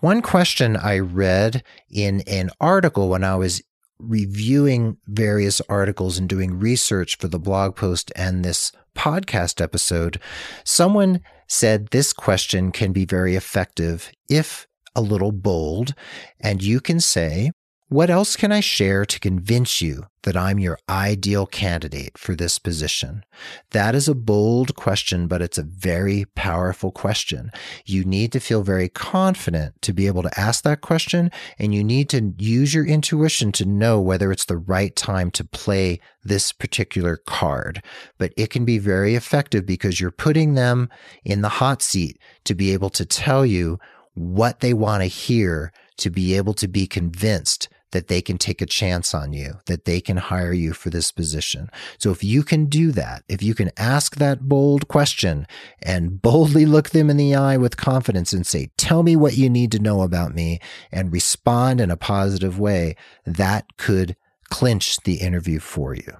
One 0.00 0.22
question 0.22 0.76
I 0.76 0.98
read 0.98 1.62
in 1.90 2.20
an 2.22 2.50
article 2.60 3.08
when 3.08 3.24
I 3.24 3.36
was 3.36 3.62
reviewing 3.98 4.96
various 5.06 5.60
articles 5.68 6.18
and 6.18 6.28
doing 6.28 6.58
research 6.58 7.16
for 7.16 7.28
the 7.28 7.38
blog 7.38 7.76
post 7.76 8.12
and 8.16 8.44
this 8.44 8.72
podcast 8.96 9.60
episode, 9.60 10.20
someone 10.64 11.20
said 11.46 11.88
this 11.88 12.12
question 12.12 12.72
can 12.72 12.92
be 12.92 13.04
very 13.04 13.36
effective 13.36 14.10
if 14.28 14.66
a 14.94 15.00
little 15.00 15.32
bold. 15.32 15.94
And 16.40 16.62
you 16.62 16.80
can 16.80 17.00
say, 17.00 17.50
what 17.94 18.10
else 18.10 18.34
can 18.34 18.50
I 18.50 18.58
share 18.58 19.04
to 19.04 19.20
convince 19.20 19.80
you 19.80 20.06
that 20.24 20.36
I'm 20.36 20.58
your 20.58 20.80
ideal 20.88 21.46
candidate 21.46 22.18
for 22.18 22.34
this 22.34 22.58
position? 22.58 23.24
That 23.70 23.94
is 23.94 24.08
a 24.08 24.16
bold 24.16 24.74
question, 24.74 25.28
but 25.28 25.40
it's 25.40 25.58
a 25.58 25.62
very 25.62 26.24
powerful 26.34 26.90
question. 26.90 27.52
You 27.86 28.04
need 28.04 28.32
to 28.32 28.40
feel 28.40 28.64
very 28.64 28.88
confident 28.88 29.80
to 29.82 29.92
be 29.92 30.08
able 30.08 30.24
to 30.24 30.40
ask 30.40 30.64
that 30.64 30.80
question, 30.80 31.30
and 31.56 31.72
you 31.72 31.84
need 31.84 32.08
to 32.08 32.34
use 32.36 32.74
your 32.74 32.84
intuition 32.84 33.52
to 33.52 33.64
know 33.64 34.00
whether 34.00 34.32
it's 34.32 34.46
the 34.46 34.58
right 34.58 34.96
time 34.96 35.30
to 35.30 35.44
play 35.44 36.00
this 36.24 36.50
particular 36.50 37.16
card. 37.16 37.80
But 38.18 38.32
it 38.36 38.50
can 38.50 38.64
be 38.64 38.78
very 38.78 39.14
effective 39.14 39.66
because 39.66 40.00
you're 40.00 40.10
putting 40.10 40.54
them 40.54 40.88
in 41.24 41.42
the 41.42 41.48
hot 41.48 41.80
seat 41.80 42.18
to 42.42 42.56
be 42.56 42.72
able 42.72 42.90
to 42.90 43.06
tell 43.06 43.46
you 43.46 43.78
what 44.14 44.58
they 44.58 44.74
want 44.74 45.04
to 45.04 45.06
hear 45.06 45.72
to 45.98 46.10
be 46.10 46.34
able 46.34 46.54
to 46.54 46.66
be 46.66 46.88
convinced 46.88 47.68
that 47.94 48.08
they 48.08 48.20
can 48.20 48.36
take 48.38 48.60
a 48.60 48.66
chance 48.66 49.14
on 49.14 49.32
you, 49.32 49.60
that 49.66 49.84
they 49.84 50.00
can 50.00 50.16
hire 50.16 50.52
you 50.52 50.72
for 50.72 50.90
this 50.90 51.12
position. 51.12 51.70
So 51.96 52.10
if 52.10 52.24
you 52.24 52.42
can 52.42 52.66
do 52.66 52.90
that, 52.90 53.22
if 53.28 53.40
you 53.40 53.54
can 53.54 53.70
ask 53.76 54.16
that 54.16 54.48
bold 54.48 54.88
question 54.88 55.46
and 55.80 56.20
boldly 56.20 56.66
look 56.66 56.90
them 56.90 57.08
in 57.08 57.16
the 57.16 57.36
eye 57.36 57.56
with 57.56 57.76
confidence 57.76 58.32
and 58.32 58.44
say, 58.44 58.72
tell 58.76 59.04
me 59.04 59.14
what 59.14 59.36
you 59.36 59.48
need 59.48 59.70
to 59.72 59.78
know 59.78 60.02
about 60.02 60.34
me 60.34 60.58
and 60.90 61.12
respond 61.12 61.80
in 61.80 61.88
a 61.88 61.96
positive 61.96 62.58
way, 62.58 62.96
that 63.24 63.76
could 63.76 64.16
clinch 64.50 64.96
the 65.04 65.18
interview 65.18 65.60
for 65.60 65.94
you. 65.94 66.18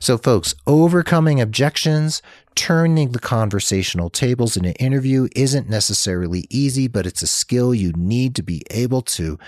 So, 0.00 0.16
folks, 0.16 0.54
overcoming 0.66 1.42
objections, 1.42 2.22
turning 2.54 3.12
the 3.12 3.18
conversational 3.18 4.08
tables 4.08 4.56
in 4.56 4.64
an 4.64 4.72
interview 4.72 5.28
isn't 5.36 5.68
necessarily 5.68 6.46
easy, 6.48 6.88
but 6.88 7.06
it's 7.06 7.22
a 7.22 7.26
skill 7.26 7.74
you 7.74 7.92
need 7.92 8.34
to 8.36 8.42
be 8.42 8.62
able 8.70 9.02
to 9.02 9.38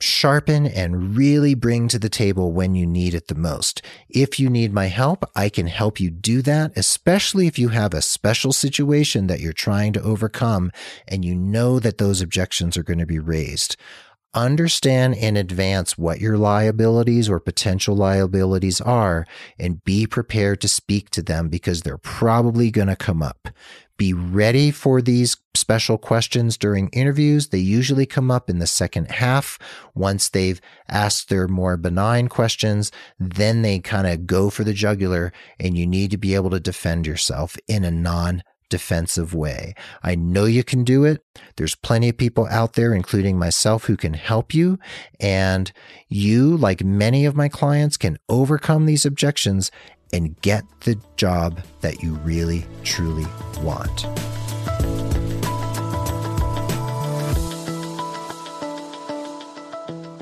sharpen 0.00 0.66
and 0.66 1.16
really 1.16 1.54
bring 1.54 1.88
to 1.88 1.98
the 1.98 2.08
table 2.08 2.52
when 2.52 2.74
you 2.74 2.86
need 2.86 3.14
it 3.14 3.28
the 3.28 3.34
most. 3.34 3.82
If 4.08 4.38
you 4.38 4.48
need 4.48 4.72
my 4.72 4.86
help, 4.86 5.24
I 5.34 5.48
can 5.48 5.66
help 5.66 5.98
you 5.98 6.10
do 6.10 6.42
that, 6.42 6.72
especially 6.76 7.46
if 7.46 7.58
you 7.58 7.68
have 7.68 7.94
a 7.94 8.02
special 8.02 8.52
situation 8.52 9.26
that 9.26 9.40
you're 9.40 9.52
trying 9.52 9.92
to 9.94 10.02
overcome 10.02 10.70
and 11.06 11.24
you 11.24 11.34
know 11.34 11.78
that 11.80 11.98
those 11.98 12.20
objections 12.20 12.76
are 12.76 12.82
going 12.82 13.00
to 13.00 13.06
be 13.06 13.18
raised. 13.18 13.76
Understand 14.34 15.14
in 15.14 15.36
advance 15.36 15.96
what 15.96 16.20
your 16.20 16.36
liabilities 16.36 17.28
or 17.28 17.40
potential 17.40 17.96
liabilities 17.96 18.80
are 18.80 19.26
and 19.58 19.82
be 19.84 20.06
prepared 20.06 20.60
to 20.60 20.68
speak 20.68 21.08
to 21.10 21.22
them 21.22 21.48
because 21.48 21.82
they're 21.82 21.98
probably 21.98 22.70
going 22.70 22.88
to 22.88 22.96
come 22.96 23.22
up. 23.22 23.48
Be 23.98 24.12
ready 24.12 24.70
for 24.70 25.02
these 25.02 25.36
special 25.54 25.98
questions 25.98 26.56
during 26.56 26.88
interviews. 26.90 27.48
They 27.48 27.58
usually 27.58 28.06
come 28.06 28.30
up 28.30 28.48
in 28.48 28.60
the 28.60 28.66
second 28.66 29.10
half. 29.10 29.58
Once 29.92 30.28
they've 30.28 30.60
asked 30.88 31.28
their 31.28 31.48
more 31.48 31.76
benign 31.76 32.28
questions, 32.28 32.92
then 33.18 33.62
they 33.62 33.80
kind 33.80 34.06
of 34.06 34.26
go 34.26 34.50
for 34.50 34.62
the 34.62 34.72
jugular 34.72 35.32
and 35.58 35.76
you 35.76 35.84
need 35.84 36.12
to 36.12 36.16
be 36.16 36.36
able 36.36 36.50
to 36.50 36.60
defend 36.60 37.08
yourself 37.08 37.56
in 37.66 37.84
a 37.84 37.90
non 37.90 38.44
defensive 38.68 39.34
way. 39.34 39.74
I 40.02 40.14
know 40.14 40.44
you 40.44 40.62
can 40.62 40.84
do 40.84 41.04
it. 41.04 41.24
There's 41.56 41.74
plenty 41.74 42.10
of 42.10 42.16
people 42.16 42.46
out 42.50 42.74
there, 42.74 42.94
including 42.94 43.38
myself, 43.38 43.84
who 43.84 43.96
can 43.96 44.14
help 44.14 44.54
you. 44.54 44.78
And 45.18 45.72
you, 46.08 46.56
like 46.56 46.84
many 46.84 47.24
of 47.24 47.36
my 47.36 47.48
clients, 47.48 47.96
can 47.96 48.18
overcome 48.28 48.86
these 48.86 49.06
objections 49.06 49.70
and 50.12 50.40
get 50.42 50.64
the 50.80 50.98
job 51.16 51.60
that 51.80 52.02
you 52.02 52.14
really, 52.16 52.64
truly 52.82 53.26
want. 53.60 54.06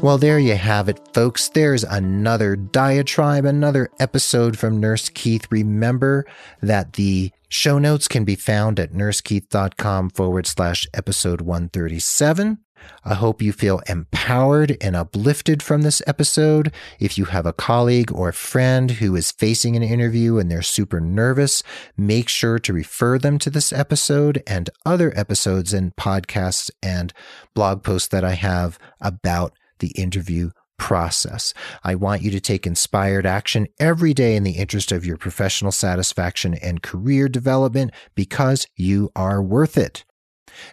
Well, 0.02 0.18
there 0.18 0.38
you 0.38 0.56
have 0.56 0.88
it, 0.88 1.00
folks. 1.14 1.48
There's 1.48 1.82
another 1.82 2.54
diatribe, 2.54 3.44
another 3.44 3.88
episode 3.98 4.58
from 4.58 4.78
Nurse 4.78 5.08
Keith. 5.08 5.46
Remember 5.50 6.26
that 6.62 6.92
the 6.92 7.32
show 7.48 7.78
notes 7.78 8.06
can 8.06 8.24
be 8.24 8.36
found 8.36 8.78
at 8.78 8.92
nursekeith.com 8.92 10.10
forward 10.10 10.46
slash 10.46 10.86
episode 10.94 11.40
137. 11.40 12.58
I 13.04 13.14
hope 13.14 13.42
you 13.42 13.52
feel 13.52 13.80
empowered 13.88 14.76
and 14.80 14.96
uplifted 14.96 15.62
from 15.62 15.82
this 15.82 16.02
episode. 16.06 16.72
If 16.98 17.16
you 17.18 17.26
have 17.26 17.46
a 17.46 17.52
colleague 17.52 18.12
or 18.12 18.28
a 18.28 18.34
friend 18.34 18.90
who 18.92 19.14
is 19.16 19.32
facing 19.32 19.76
an 19.76 19.82
interview 19.82 20.38
and 20.38 20.50
they're 20.50 20.62
super 20.62 21.00
nervous, 21.00 21.62
make 21.96 22.28
sure 22.28 22.58
to 22.58 22.72
refer 22.72 23.18
them 23.18 23.38
to 23.38 23.50
this 23.50 23.72
episode 23.72 24.42
and 24.46 24.70
other 24.84 25.12
episodes 25.16 25.72
and 25.72 25.94
podcasts 25.96 26.70
and 26.82 27.12
blog 27.54 27.82
posts 27.82 28.08
that 28.08 28.24
I 28.24 28.32
have 28.32 28.78
about 29.00 29.52
the 29.78 29.88
interview 29.88 30.50
process. 30.78 31.54
I 31.82 31.94
want 31.94 32.22
you 32.22 32.30
to 32.30 32.40
take 32.40 32.66
inspired 32.66 33.26
action 33.26 33.66
every 33.78 34.14
day 34.14 34.36
in 34.36 34.42
the 34.42 34.52
interest 34.52 34.92
of 34.92 35.06
your 35.06 35.16
professional 35.16 35.72
satisfaction 35.72 36.54
and 36.54 36.82
career 36.82 37.28
development 37.28 37.92
because 38.14 38.66
you 38.76 39.10
are 39.16 39.42
worth 39.42 39.76
it. 39.76 40.04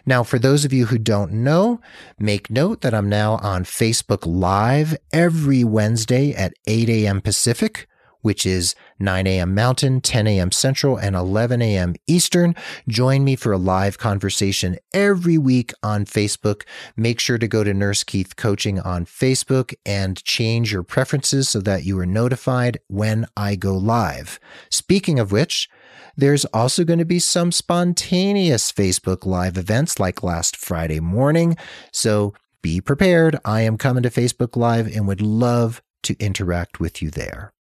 Now, 0.06 0.22
for 0.22 0.38
those 0.38 0.64
of 0.64 0.72
you 0.72 0.86
who 0.86 0.98
don't 0.98 1.32
know, 1.32 1.80
make 2.18 2.50
note 2.50 2.80
that 2.82 2.94
I'm 2.94 3.08
now 3.08 3.34
on 3.36 3.64
Facebook 3.64 4.24
Live 4.24 4.96
every 5.12 5.64
Wednesday 5.64 6.32
at 6.32 6.54
8 6.66 6.88
a.m. 6.88 7.20
Pacific 7.20 7.88
which 8.24 8.46
is 8.46 8.74
9 9.00 9.26
a.m. 9.26 9.54
Mountain, 9.54 10.00
10 10.00 10.26
a.m. 10.26 10.50
Central, 10.50 10.96
and 10.96 11.14
11 11.14 11.60
a.m. 11.60 11.94
Eastern. 12.06 12.54
Join 12.88 13.22
me 13.22 13.36
for 13.36 13.52
a 13.52 13.58
live 13.58 13.98
conversation 13.98 14.78
every 14.94 15.36
week 15.36 15.74
on 15.82 16.06
Facebook. 16.06 16.62
Make 16.96 17.20
sure 17.20 17.36
to 17.36 17.46
go 17.46 17.62
to 17.62 17.74
Nurse 17.74 18.02
Keith 18.02 18.34
Coaching 18.36 18.80
on 18.80 19.04
Facebook 19.04 19.74
and 19.84 20.24
change 20.24 20.72
your 20.72 20.82
preferences 20.82 21.50
so 21.50 21.60
that 21.60 21.84
you 21.84 21.98
are 21.98 22.06
notified 22.06 22.78
when 22.88 23.26
I 23.36 23.56
go 23.56 23.76
live. 23.76 24.40
Speaking 24.70 25.18
of 25.18 25.30
which, 25.30 25.68
there's 26.16 26.44
also 26.46 26.84
going 26.84 26.98
to 26.98 27.04
be 27.04 27.18
some 27.18 27.52
spontaneous 27.52 28.70
Facebook 28.70 29.24
Live 29.24 29.56
events 29.56 29.98
like 29.98 30.22
last 30.22 30.56
Friday 30.56 31.00
morning. 31.00 31.56
So 31.92 32.34
be 32.62 32.80
prepared. 32.80 33.38
I 33.44 33.62
am 33.62 33.78
coming 33.78 34.02
to 34.02 34.10
Facebook 34.10 34.56
Live 34.56 34.86
and 34.94 35.06
would 35.06 35.22
love 35.22 35.82
to 36.04 36.16
interact 36.18 36.80
with 36.80 37.00
you 37.00 37.10
there. 37.10 37.53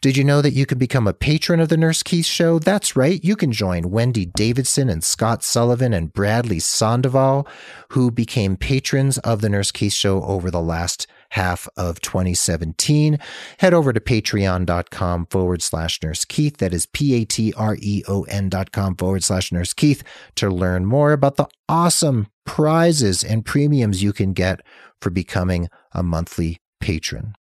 Did 0.00 0.16
you 0.16 0.24
know 0.24 0.42
that 0.42 0.52
you 0.52 0.66
can 0.66 0.78
become 0.78 1.06
a 1.06 1.12
patron 1.12 1.60
of 1.60 1.68
the 1.68 1.76
Nurse 1.76 2.02
Keith 2.02 2.26
Show? 2.26 2.58
That's 2.58 2.96
right. 2.96 3.22
You 3.22 3.36
can 3.36 3.52
join 3.52 3.90
Wendy 3.90 4.26
Davidson 4.26 4.88
and 4.88 5.04
Scott 5.04 5.42
Sullivan 5.42 5.92
and 5.92 6.12
Bradley 6.12 6.58
Sandoval, 6.58 7.46
who 7.90 8.10
became 8.10 8.56
patrons 8.56 9.18
of 9.18 9.40
the 9.40 9.48
Nurse 9.48 9.70
Keith 9.70 9.92
Show 9.92 10.22
over 10.22 10.50
the 10.50 10.60
last 10.60 11.06
half 11.30 11.68
of 11.76 12.00
2017. 12.00 13.18
Head 13.58 13.74
over 13.74 13.92
to 13.92 14.00
patreon.com 14.00 15.26
forward 15.26 15.62
slash 15.62 16.02
nurse 16.02 16.24
Keith. 16.24 16.56
That 16.58 16.72
is 16.72 16.86
P 16.86 17.14
A 17.14 17.24
T 17.24 17.52
R 17.56 17.76
E 17.80 18.02
O 18.08 18.22
N 18.24 18.48
dot 18.48 18.72
com 18.72 18.96
forward 18.96 19.24
slash 19.24 19.52
nurse 19.52 19.74
Keith 19.74 20.02
to 20.36 20.48
learn 20.48 20.86
more 20.86 21.12
about 21.12 21.36
the 21.36 21.46
awesome 21.68 22.28
prizes 22.44 23.22
and 23.22 23.44
premiums 23.44 24.02
you 24.02 24.12
can 24.12 24.32
get 24.32 24.60
for 25.00 25.10
becoming 25.10 25.68
a 25.92 26.02
monthly 26.02 26.60
patron. 26.80 27.34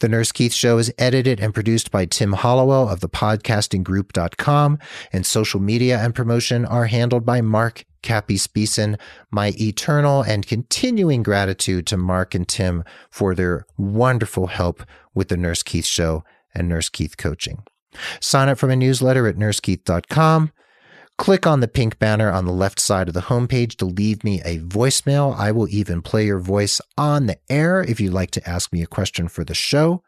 The 0.00 0.08
Nurse 0.08 0.32
Keith 0.32 0.52
Show 0.52 0.78
is 0.78 0.92
edited 0.98 1.40
and 1.40 1.54
produced 1.54 1.90
by 1.90 2.06
Tim 2.06 2.32
Hollowell 2.32 2.88
of 2.88 3.00
thepodcastinggroup.com, 3.00 4.78
and 5.12 5.26
social 5.26 5.60
media 5.60 5.98
and 5.98 6.14
promotion 6.14 6.64
are 6.64 6.86
handled 6.86 7.24
by 7.24 7.40
Mark 7.40 7.84
Cappy 8.02 8.36
Speeson. 8.36 8.98
My 9.30 9.52
eternal 9.60 10.22
and 10.22 10.46
continuing 10.46 11.22
gratitude 11.22 11.86
to 11.88 11.96
Mark 11.96 12.34
and 12.34 12.46
Tim 12.46 12.84
for 13.10 13.34
their 13.34 13.66
wonderful 13.76 14.48
help 14.48 14.82
with 15.14 15.28
the 15.28 15.36
Nurse 15.36 15.62
Keith 15.62 15.86
Show 15.86 16.24
and 16.54 16.68
Nurse 16.68 16.88
Keith 16.88 17.16
Coaching. 17.16 17.62
Sign 18.20 18.48
up 18.48 18.58
for 18.58 18.66
my 18.66 18.74
newsletter 18.74 19.26
at 19.26 19.36
nursekeith.com. 19.36 20.52
Click 21.22 21.46
on 21.46 21.60
the 21.60 21.68
pink 21.68 22.00
banner 22.00 22.32
on 22.32 22.46
the 22.46 22.52
left 22.52 22.80
side 22.80 23.06
of 23.06 23.14
the 23.14 23.20
homepage 23.20 23.76
to 23.76 23.84
leave 23.84 24.24
me 24.24 24.40
a 24.44 24.58
voicemail. 24.58 25.38
I 25.38 25.52
will 25.52 25.68
even 25.68 26.02
play 26.02 26.26
your 26.26 26.40
voice 26.40 26.80
on 26.98 27.26
the 27.26 27.38
air 27.48 27.80
if 27.80 28.00
you'd 28.00 28.12
like 28.12 28.32
to 28.32 28.48
ask 28.48 28.72
me 28.72 28.82
a 28.82 28.88
question 28.88 29.28
for 29.28 29.44
the 29.44 29.54
show. 29.54 30.02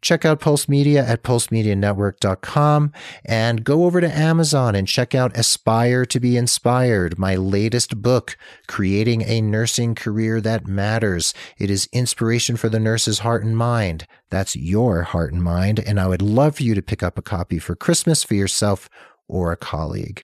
Check 0.00 0.24
out 0.24 0.38
Pulse 0.38 0.68
Media 0.68 1.04
at 1.04 1.24
pulsemedianetwork.com 1.24 2.92
and 3.24 3.64
go 3.64 3.84
over 3.84 4.00
to 4.00 4.16
Amazon 4.16 4.76
and 4.76 4.86
check 4.86 5.12
out 5.12 5.36
Aspire 5.36 6.06
to 6.06 6.20
be 6.20 6.36
Inspired, 6.36 7.18
my 7.18 7.34
latest 7.34 8.00
book, 8.00 8.36
Creating 8.68 9.22
a 9.22 9.40
Nursing 9.40 9.96
Career 9.96 10.40
That 10.40 10.68
Matters. 10.68 11.34
It 11.58 11.68
is 11.68 11.88
inspiration 11.92 12.56
for 12.56 12.68
the 12.68 12.78
nurse's 12.78 13.18
heart 13.18 13.42
and 13.42 13.56
mind. 13.56 14.06
That's 14.28 14.54
your 14.54 15.02
heart 15.02 15.32
and 15.32 15.42
mind. 15.42 15.80
And 15.80 15.98
I 15.98 16.06
would 16.06 16.22
love 16.22 16.58
for 16.58 16.62
you 16.62 16.76
to 16.76 16.80
pick 16.80 17.02
up 17.02 17.18
a 17.18 17.22
copy 17.22 17.58
for 17.58 17.74
Christmas 17.74 18.22
for 18.22 18.34
yourself 18.34 18.88
or 19.26 19.50
a 19.50 19.56
colleague. 19.56 20.22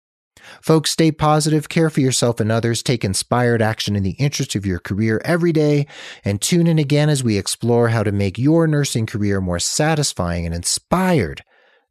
Folks, 0.61 0.90
stay 0.90 1.11
positive, 1.12 1.68
care 1.68 1.90
for 1.90 2.00
yourself 2.00 2.40
and 2.40 2.50
others, 2.50 2.82
take 2.82 3.04
inspired 3.04 3.62
action 3.62 3.96
in 3.96 4.02
the 4.02 4.16
interest 4.18 4.54
of 4.54 4.66
your 4.66 4.78
career 4.78 5.20
every 5.24 5.52
day, 5.52 5.87
and 6.24 6.40
tune 6.40 6.66
in 6.66 6.78
again 6.78 7.09
as 7.09 7.24
we 7.24 7.38
explore 7.38 7.88
how 7.88 8.02
to 8.02 8.12
make 8.12 8.38
your 8.38 8.66
nursing 8.66 9.06
career 9.06 9.40
more 9.40 9.59
satisfying 9.59 10.46
and 10.46 10.54
inspired 10.54 11.42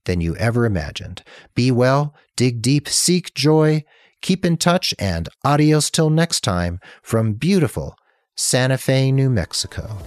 than 0.05 0.21
you 0.21 0.35
ever 0.37 0.65
imagined. 0.65 1.23
Be 1.53 1.71
well, 1.71 2.13
dig 2.35 2.61
deep, 2.61 2.87
seek 2.87 3.33
joy, 3.33 3.83
keep 4.21 4.45
in 4.45 4.57
touch, 4.57 4.93
and 4.97 5.29
adios 5.43 5.89
till 5.89 6.09
next 6.09 6.41
time 6.41 6.79
from 7.01 7.33
beautiful 7.33 7.97
Santa 8.35 8.77
Fe, 8.77 9.11
New 9.11 9.29
Mexico. 9.29 9.97